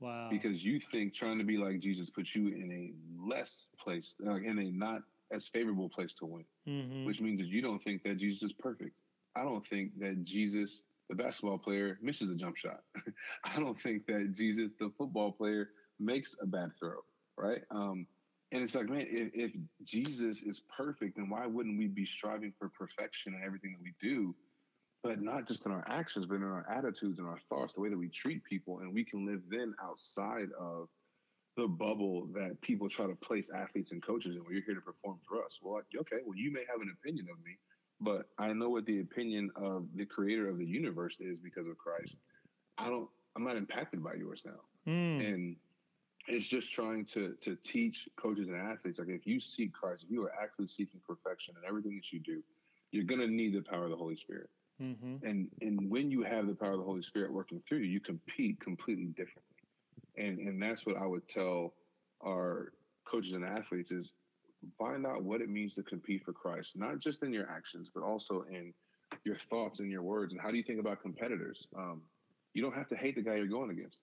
[0.00, 0.28] Wow.
[0.30, 4.42] Because you think trying to be like Jesus puts you in a less place, like
[4.42, 7.06] in a not as favorable place to win, mm-hmm.
[7.06, 8.92] which means that you don't think that Jesus is perfect.
[9.36, 12.80] I don't think that Jesus, the basketball player, misses a jump shot.
[13.44, 16.98] I don't think that Jesus, the football player, makes a bad throw,
[17.38, 17.62] right?
[17.70, 18.06] Um,
[18.50, 19.52] and it's like, man, if, if
[19.84, 23.94] Jesus is perfect, then why wouldn't we be striving for perfection in everything that we
[24.00, 24.34] do?
[25.02, 27.88] But not just in our actions, but in our attitudes and our thoughts, the way
[27.88, 28.80] that we treat people.
[28.80, 30.88] And we can live then outside of
[31.56, 34.80] the bubble that people try to place athletes and coaches in, where you're here to
[34.80, 35.58] perform for us.
[35.62, 37.58] Well, okay, well, you may have an opinion of me,
[38.00, 41.76] but I know what the opinion of the creator of the universe is because of
[41.76, 42.16] Christ.
[42.78, 44.60] I don't, I'm not impacted by yours now.
[44.92, 45.34] Mm.
[45.34, 45.56] And
[46.28, 50.10] it's just trying to to teach coaches and athletes like if you seek Christ, if
[50.10, 52.42] you are actually seeking perfection in everything that you do,
[52.92, 54.48] you're going to need the power of the Holy Spirit.
[54.80, 55.26] Mm-hmm.
[55.26, 58.00] And and when you have the power of the Holy Spirit working through you, you
[58.00, 59.42] compete completely differently.
[60.16, 61.74] And and that's what I would tell
[62.24, 62.72] our
[63.04, 64.14] coaches and athletes is
[64.78, 68.02] find out what it means to compete for Christ, not just in your actions, but
[68.02, 68.72] also in
[69.24, 70.32] your thoughts and your words.
[70.32, 71.66] And how do you think about competitors?
[71.76, 72.02] Um,
[72.54, 73.96] you don't have to hate the guy you're going against.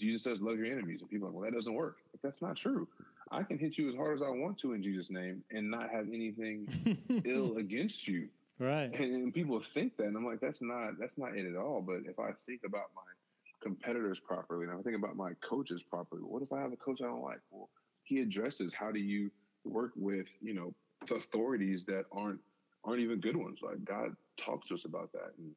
[0.00, 1.00] Jesus says, love your enemies.
[1.02, 1.98] And people are like, well, that doesn't work.
[2.22, 2.88] That's not true.
[3.30, 5.90] I can hit you as hard as I want to in Jesus' name and not
[5.90, 6.66] have anything
[7.24, 8.28] ill against you.
[8.60, 8.94] Right.
[9.00, 11.80] And, people think that, and I'm like, that's not that's not it at all.
[11.80, 13.02] But if I think about my
[13.62, 17.00] competitors properly, and I think about my coaches properly, what if I have a coach
[17.00, 17.40] I don't like?
[17.50, 17.70] Well,
[18.04, 19.30] he addresses how do you
[19.64, 20.74] work with you know
[21.10, 22.40] authorities that aren't
[22.84, 23.60] aren't even good ones.
[23.62, 25.32] Like God talks to us about that.
[25.38, 25.52] And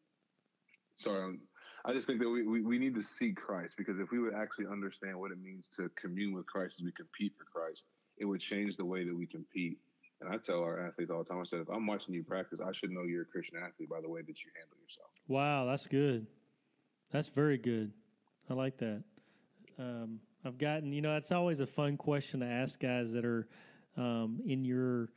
[0.95, 1.39] sorry,
[1.83, 4.33] i just think that we, we, we need to see Christ because if we would
[4.33, 7.83] actually understand what it means to commune with Christ as we compete for Christ,
[8.17, 9.77] it would change the way that we compete
[10.23, 12.59] and I tell our athletes all the time, I said, if I'm watching you practice,
[12.65, 15.09] I should know you're a Christian athlete by the way that you handle yourself.
[15.27, 16.27] Wow, that's good.
[17.11, 17.91] That's very good.
[18.49, 19.03] I like that.
[19.79, 23.47] Um, I've gotten, you know, that's always a fun question to ask guys that are
[23.97, 25.09] um, in your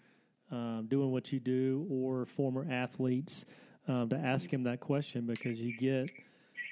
[0.50, 3.44] um, doing what you do or former athletes
[3.88, 6.10] um, to ask him that question because you get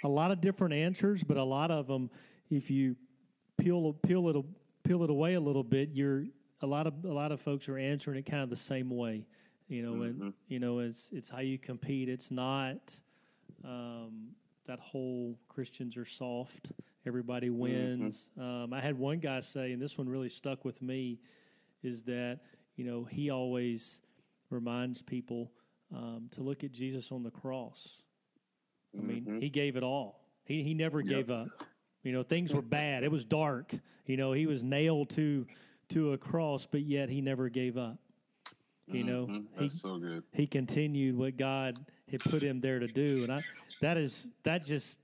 [0.05, 2.11] a lot of different answers, but a lot of them,
[2.51, 2.97] if you
[3.59, 4.37] peel peel it
[4.85, 6.27] peel it away a little bit, you're
[6.63, 9.27] a lot of a lot of folks are answering it kind of the same way.
[9.69, 10.23] You know, mm-hmm.
[10.23, 12.09] and you know it's it's how you compete.
[12.09, 12.99] It's not
[13.65, 14.29] um,
[14.67, 16.73] that whole Christians are soft.
[17.07, 17.59] Everybody mm-hmm.
[17.59, 18.29] wins.
[18.39, 18.65] Mm-hmm.
[18.65, 21.19] Um, I had one guy say, and this one really stuck with me,
[21.83, 22.41] is that
[22.77, 24.01] you know he always
[24.51, 25.51] reminds people
[25.95, 28.03] um, to look at Jesus on the cross.
[28.97, 29.39] I mean, mm-hmm.
[29.41, 30.21] he gave it all.
[30.45, 31.11] He he never yep.
[31.11, 31.49] gave up.
[32.03, 33.03] You know, things were bad.
[33.03, 33.75] It was dark.
[34.05, 35.47] You know, he was nailed to
[35.91, 37.99] to a cross, but yet he never gave up.
[38.87, 39.59] You know, mm-hmm.
[39.59, 40.23] That's he, so good.
[40.33, 41.79] He continued what God
[42.11, 43.43] had put him there to do, and I
[43.81, 44.99] that is that just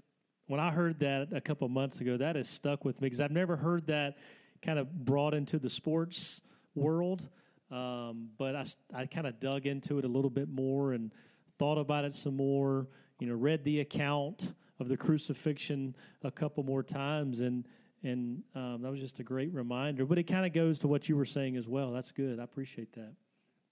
[0.48, 3.30] when I heard that a couple months ago, that has stuck with me because I've
[3.30, 4.18] never heard that
[4.60, 6.42] kind of brought into the sports
[6.74, 7.26] world.
[7.70, 8.64] Um, but I
[8.94, 11.10] I kind of dug into it a little bit more and
[11.58, 12.86] thought about it some more.
[13.18, 17.66] You know, read the account of the crucifixion a couple more times and
[18.03, 20.05] and um, that was just a great reminder.
[20.07, 21.92] But it kind of goes to what you were saying as well.
[21.92, 22.40] That's good.
[22.40, 23.12] I appreciate that.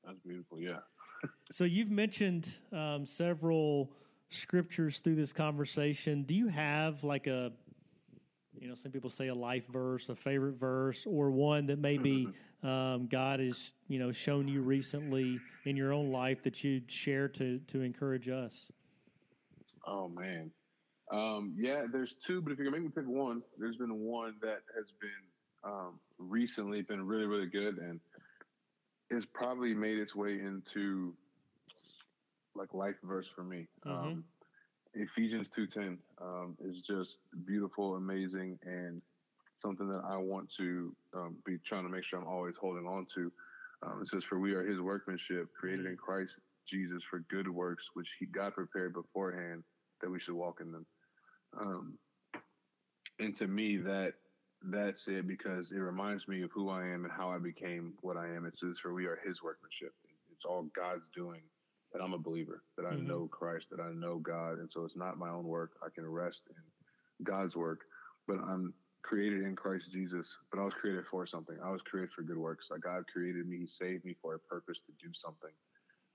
[0.04, 0.60] That's beautiful.
[0.60, 0.78] Yeah.
[1.50, 3.92] so you've mentioned um, several
[4.28, 6.22] scriptures through this conversation.
[6.22, 7.52] Do you have like a,
[8.58, 12.28] you know, some people say a life verse, a favorite verse, or one that maybe
[12.62, 17.28] um, God has, you know, shown you recently in your own life that you'd share
[17.28, 18.70] to to encourage us?
[19.86, 20.50] Oh man,
[21.10, 24.34] um, yeah, there's two, but if you're gonna make me pick one, there's been one
[24.42, 25.10] that has been
[25.64, 28.00] um, recently been really, really good, and
[29.10, 31.14] it's probably made its way into
[32.54, 33.66] like life verse for me.
[33.86, 34.08] Mm-hmm.
[34.08, 34.24] Um,
[34.94, 39.00] Ephesians two ten um, is just beautiful, amazing, and
[39.60, 43.06] something that I want to um, be trying to make sure I'm always holding on
[43.14, 43.32] to.
[43.82, 46.32] Um, it says, "For we are His workmanship, created in Christ
[46.66, 49.62] Jesus for good works, which He God prepared beforehand
[50.02, 50.84] that we should walk in them."
[51.58, 51.98] Um,
[53.18, 54.14] and to me, that
[54.62, 58.16] that's it because it reminds me of who I am and how I became what
[58.16, 58.44] I am.
[58.44, 59.94] It says, "For we are His workmanship."
[60.32, 61.42] It's all God's doing.
[61.92, 62.62] That I'm a believer.
[62.76, 63.08] That I mm-hmm.
[63.08, 63.70] know Christ.
[63.70, 64.58] That I know God.
[64.58, 65.72] And so it's not my own work.
[65.84, 67.80] I can rest in God's work.
[68.26, 70.36] But I'm created in Christ Jesus.
[70.52, 71.56] But I was created for something.
[71.64, 72.66] I was created for good works.
[72.70, 73.58] Like God created me.
[73.60, 75.50] He saved me for a purpose to do something.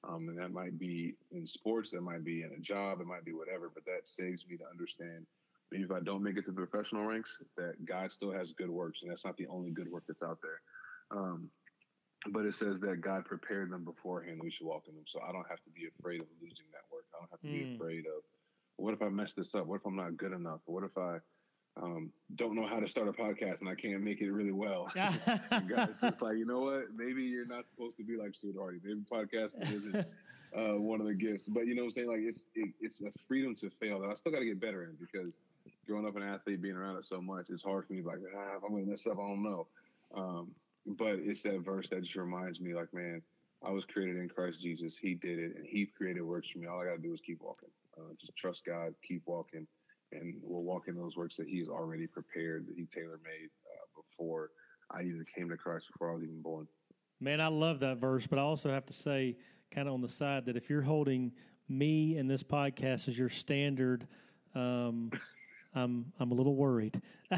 [0.08, 3.24] Um, and that might be in sports, that might be in a job, it might
[3.24, 5.26] be whatever, but that saves me to understand
[5.72, 8.70] maybe if I don't make it to the professional ranks, that God still has good
[8.70, 10.62] works, and that's not the only good work that's out there.
[11.18, 11.50] Um,
[12.32, 15.04] but it says that God prepared them beforehand, we should walk in them.
[15.08, 17.06] So I don't have to be afraid of losing that work.
[17.14, 17.52] I don't have to mm.
[17.52, 17.76] be hmm.
[17.76, 18.24] afraid of
[18.78, 19.66] what if I mess this up?
[19.66, 20.62] What if I'm not good enough?
[20.66, 21.18] What if I
[21.82, 24.92] um, don't know how to start a podcast and I can't make it really well.
[24.96, 25.18] guys,
[25.90, 26.86] it's just like, you know what?
[26.96, 28.80] Maybe you're not supposed to be like Stuart Hardy.
[28.84, 29.96] Maybe podcasting isn't
[30.56, 31.46] uh, one of the gifts.
[31.46, 32.08] But you know what I'm saying?
[32.08, 34.84] Like it's it, it's a freedom to fail that I still got to get better
[34.84, 35.40] in because
[35.88, 38.00] growing up an athlete, being around it so much, it's hard for me.
[38.00, 39.68] To be like, ah, if I'm gonna mess up, I don't know.
[40.16, 40.52] Um,
[40.86, 43.22] but it's that verse that just reminds me, like, man,
[43.66, 44.98] I was created in Christ Jesus.
[44.98, 46.68] He did it, and He created works for me.
[46.68, 47.70] All I got to do is keep walking.
[47.98, 49.66] Uh, just trust God, keep walking
[50.14, 53.50] and we'll walk in those works that He has already prepared, that He tailor made
[53.66, 54.52] uh, before
[54.92, 56.68] I even came to Christ, before I was even born.
[57.20, 59.38] Man, I love that verse, but I also have to say,
[59.74, 61.32] kind of on the side, that if you're holding
[61.70, 64.08] me and this podcast as your standard,
[64.56, 65.12] um,
[65.76, 67.02] I'm I'm a little worried.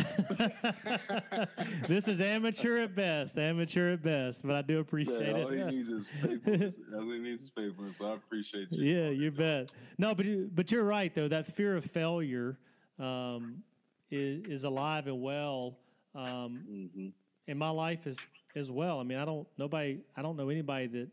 [1.87, 5.61] this is amateur at best, amateur at best, but I do appreciate yeah, all it.
[5.61, 6.79] All he needs is faithfulness.
[6.93, 7.97] all he needs is faithfulness.
[7.97, 8.83] So I appreciate you.
[8.83, 9.71] Yeah, you bet.
[9.97, 11.29] No, but but you're right though.
[11.29, 12.57] That fear of failure
[12.99, 13.63] um,
[14.11, 15.77] is, is alive and well
[16.13, 17.07] um, mm-hmm.
[17.47, 18.17] in my life as
[18.55, 18.99] as well.
[18.99, 19.99] I mean, I don't nobody.
[20.17, 21.07] I don't know anybody that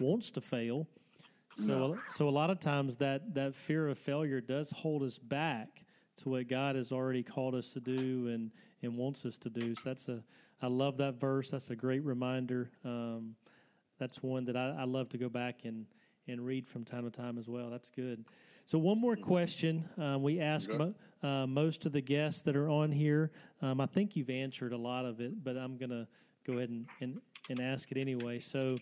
[0.00, 0.88] wants to fail.
[1.54, 1.98] So no.
[2.10, 5.82] so a lot of times that that fear of failure does hold us back
[6.22, 8.50] to what God has already called us to do and
[8.82, 9.74] and wants us to do.
[9.74, 10.22] So that's a
[10.60, 11.50] I love that verse.
[11.50, 12.70] That's a great reminder.
[12.84, 13.34] Um,
[13.98, 15.86] that's one that I, I love to go back and
[16.28, 17.68] and read from time to time as well.
[17.70, 18.24] That's good.
[18.66, 22.68] So one more question um, we ask mo- uh, most of the guests that are
[22.68, 23.32] on here.
[23.60, 26.06] Um, I think you've answered a lot of it, but I'm gonna
[26.46, 27.20] go ahead and, and,
[27.50, 28.38] and ask it anyway.
[28.38, 28.78] So,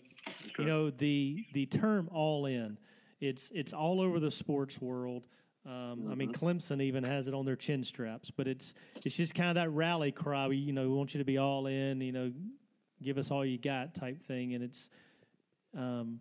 [0.57, 2.77] you know the the term "all in,"
[3.19, 5.23] it's it's all over the sports world.
[5.65, 6.07] Um.
[6.11, 6.45] I mean, mm-hmm.
[6.45, 8.73] Clemson even has it on their chin straps, but it's
[9.05, 10.47] it's just kind of that rally cry.
[10.47, 12.01] We, you know, we want you to be all in.
[12.01, 12.31] You know,
[13.01, 14.89] give us all you got type thing, and it's.
[15.77, 16.19] Um,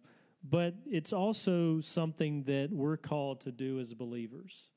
[0.48, 4.70] but it's also something that we're called to do as believers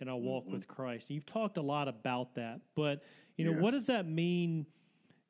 [0.00, 0.52] in our walk mm-hmm.
[0.52, 1.10] with Christ.
[1.10, 3.02] You've talked a lot about that, but
[3.36, 3.60] you know, yeah.
[3.60, 4.66] what does that mean?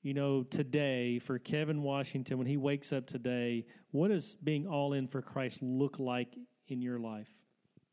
[0.02, 4.92] You know, today for Kevin Washington, when he wakes up today, what does being all
[4.92, 6.36] in for Christ look like
[6.68, 7.28] in your life,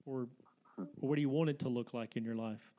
[0.05, 0.27] or,
[0.77, 2.71] or what do you want it to look like in your life?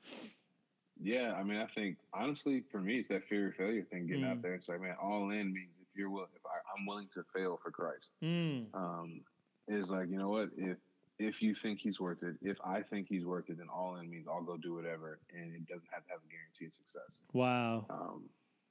[1.01, 4.25] Yeah, I mean, I think honestly, for me, it's that fear of failure thing getting
[4.25, 4.31] mm.
[4.31, 4.55] out there.
[4.55, 7.59] It's like, man, all in means if you're will, if I, am willing to fail
[7.63, 8.65] for Christ, mm.
[8.75, 9.21] um,
[9.69, 10.79] is like, you know what, if
[11.19, 14.11] if you think he's worth it, if I think he's worth it, then all in
[14.11, 17.23] means I'll go do whatever, and it doesn't have to have a guaranteed success.
[17.33, 17.87] Wow.
[17.89, 18.25] Um,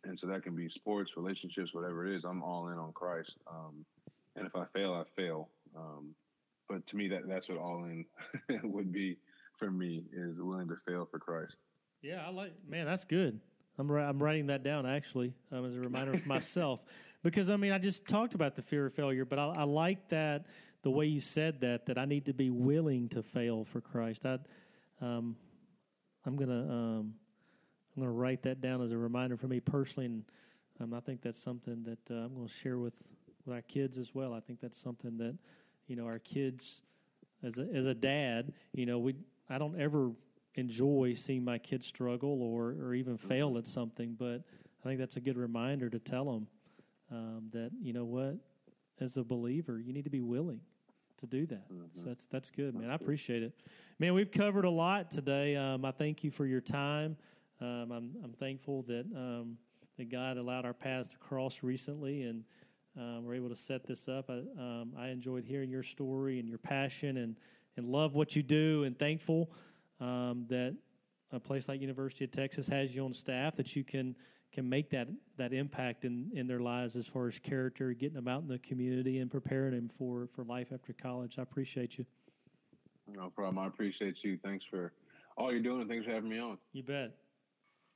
[0.03, 2.23] and so that can be sports, relationships, whatever it is.
[2.23, 3.37] I'm all in on Christ.
[3.49, 3.85] Um,
[4.35, 5.49] and if I fail, I fail.
[5.75, 6.13] Um,
[6.69, 8.05] but to me, that that's what all in
[8.63, 9.17] would be
[9.57, 11.57] for me is willing to fail for Christ.
[12.01, 12.53] Yeah, I like.
[12.67, 13.39] Man, that's good.
[13.77, 16.79] I'm I'm writing that down actually um, as a reminder for myself
[17.23, 20.09] because I mean I just talked about the fear of failure, but I, I like
[20.09, 20.45] that
[20.81, 24.25] the way you said that that I need to be willing to fail for Christ.
[24.25, 24.37] I,
[25.01, 25.35] um,
[26.25, 27.13] I'm gonna um,
[27.95, 30.23] I'm gonna write that down as a reminder for me personally, and
[30.79, 33.01] um, I think that's something that uh, I'm going to share with
[33.45, 34.33] with our kids as well.
[34.33, 35.37] I think that's something that
[35.87, 36.83] you know our kids
[37.43, 39.15] as a, as a dad, you know, we
[39.49, 40.11] I don't ever
[40.55, 44.41] enjoy seeing my kids struggle or or even fail at something, but
[44.83, 46.47] I think that's a good reminder to tell them
[47.11, 48.37] um, that you know what,
[48.99, 50.61] as a believer, you need to be willing
[51.17, 51.71] to do that.
[51.71, 51.99] Mm-hmm.
[51.99, 52.89] So that's that's good, man.
[52.89, 53.53] I appreciate it,
[53.99, 54.13] man.
[54.13, 55.55] We've covered a lot today.
[55.55, 57.17] Um, I thank you for your time.
[57.61, 59.57] Um, I'm I'm thankful that um,
[59.97, 62.43] that God allowed our paths to cross recently, and
[62.97, 64.29] um, we're able to set this up.
[64.29, 67.35] I, um, I enjoyed hearing your story and your passion, and
[67.77, 69.49] and love what you do, and thankful
[69.99, 70.75] um, that
[71.31, 74.15] a place like University of Texas has you on staff that you can
[74.53, 78.27] can make that that impact in, in their lives as far as character, getting them
[78.27, 81.37] out in the community and preparing them for, for life after college.
[81.37, 82.05] I appreciate you.
[83.13, 83.59] No problem.
[83.59, 84.39] I appreciate you.
[84.43, 84.93] Thanks for
[85.37, 86.57] all you're doing and thanks for having me on.
[86.71, 87.11] You bet.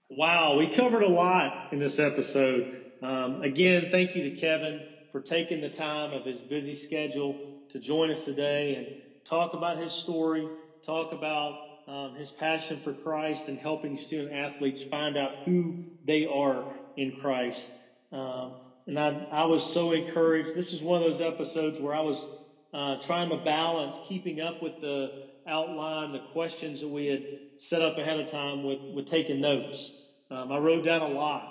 [0.10, 2.89] Wow, we covered a lot in this episode.
[3.02, 7.40] Um, again, thank you to Kevin for taking the time of his busy schedule
[7.72, 8.88] to join us today and
[9.26, 10.50] talk about his story,
[10.86, 11.56] talk about
[11.88, 17.12] um, his passion for Christ and helping student athletes find out who they are in
[17.12, 17.70] Christ.
[18.12, 20.54] Um, and I, I was so encouraged.
[20.56, 22.28] This is one of those episodes where I was
[22.74, 25.12] uh, trying to balance keeping up with the
[25.48, 27.24] outline, the questions that we had
[27.56, 29.94] set up ahead of time with, with taking notes.
[30.32, 31.48] Um, I wrote down a lot.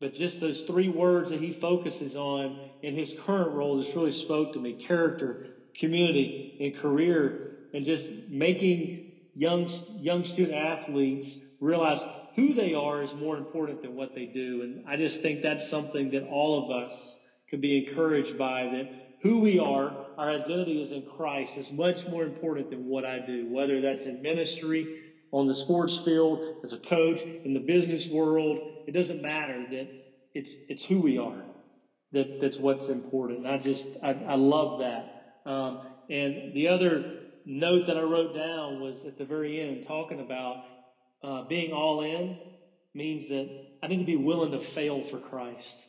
[0.00, 4.10] But just those three words that he focuses on in his current role just really
[4.10, 5.46] spoke to me character,
[5.78, 8.98] community, and career and just making
[9.34, 9.68] young,
[9.98, 14.62] young student athletes realize who they are is more important than what they do.
[14.62, 17.18] And I just think that's something that all of us
[17.48, 18.88] can be encouraged by that
[19.22, 23.18] who we are, our identity is in Christ is much more important than what I
[23.18, 24.88] do, whether that's in ministry,
[25.32, 28.58] on the sports field, as a coach, in the business world.
[28.86, 29.88] It doesn't matter that
[30.34, 31.46] it's, it's who we are.
[32.12, 33.46] That, that's what's important.
[33.46, 35.08] I just, I, I love that.
[35.46, 35.78] Um,
[36.08, 37.06] and the other
[37.44, 40.58] note that I wrote down was at the very end talking about
[41.22, 42.36] uh, being all in
[42.94, 43.50] means that
[43.82, 45.86] I need to be willing to fail for Christ.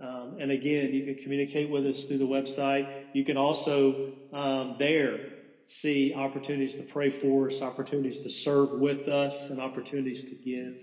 [0.01, 2.87] Um, and again, you can communicate with us through the website.
[3.13, 3.99] You can also
[4.31, 5.21] um, there
[5.67, 10.73] see opportunities to pray for us, opportunities to serve with us, and opportunities to give.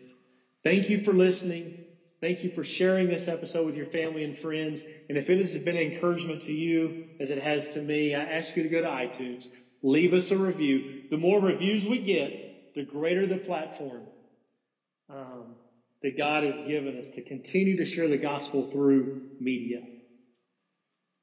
[0.62, 1.74] Thank you for listening.
[2.20, 4.82] Thank you for sharing this episode with your family and friends.
[5.08, 8.22] And if it has been an encouragement to you as it has to me, I
[8.22, 9.44] ask you to go to iTunes,
[9.82, 10.84] leave us a review.
[11.10, 12.34] The more reviews we get,
[12.74, 14.08] the greater the platform
[15.08, 15.56] um,
[16.02, 19.80] that God has given us to continue to share the gospel through media.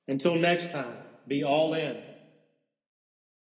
[0.08, 1.98] Until next time, be all in.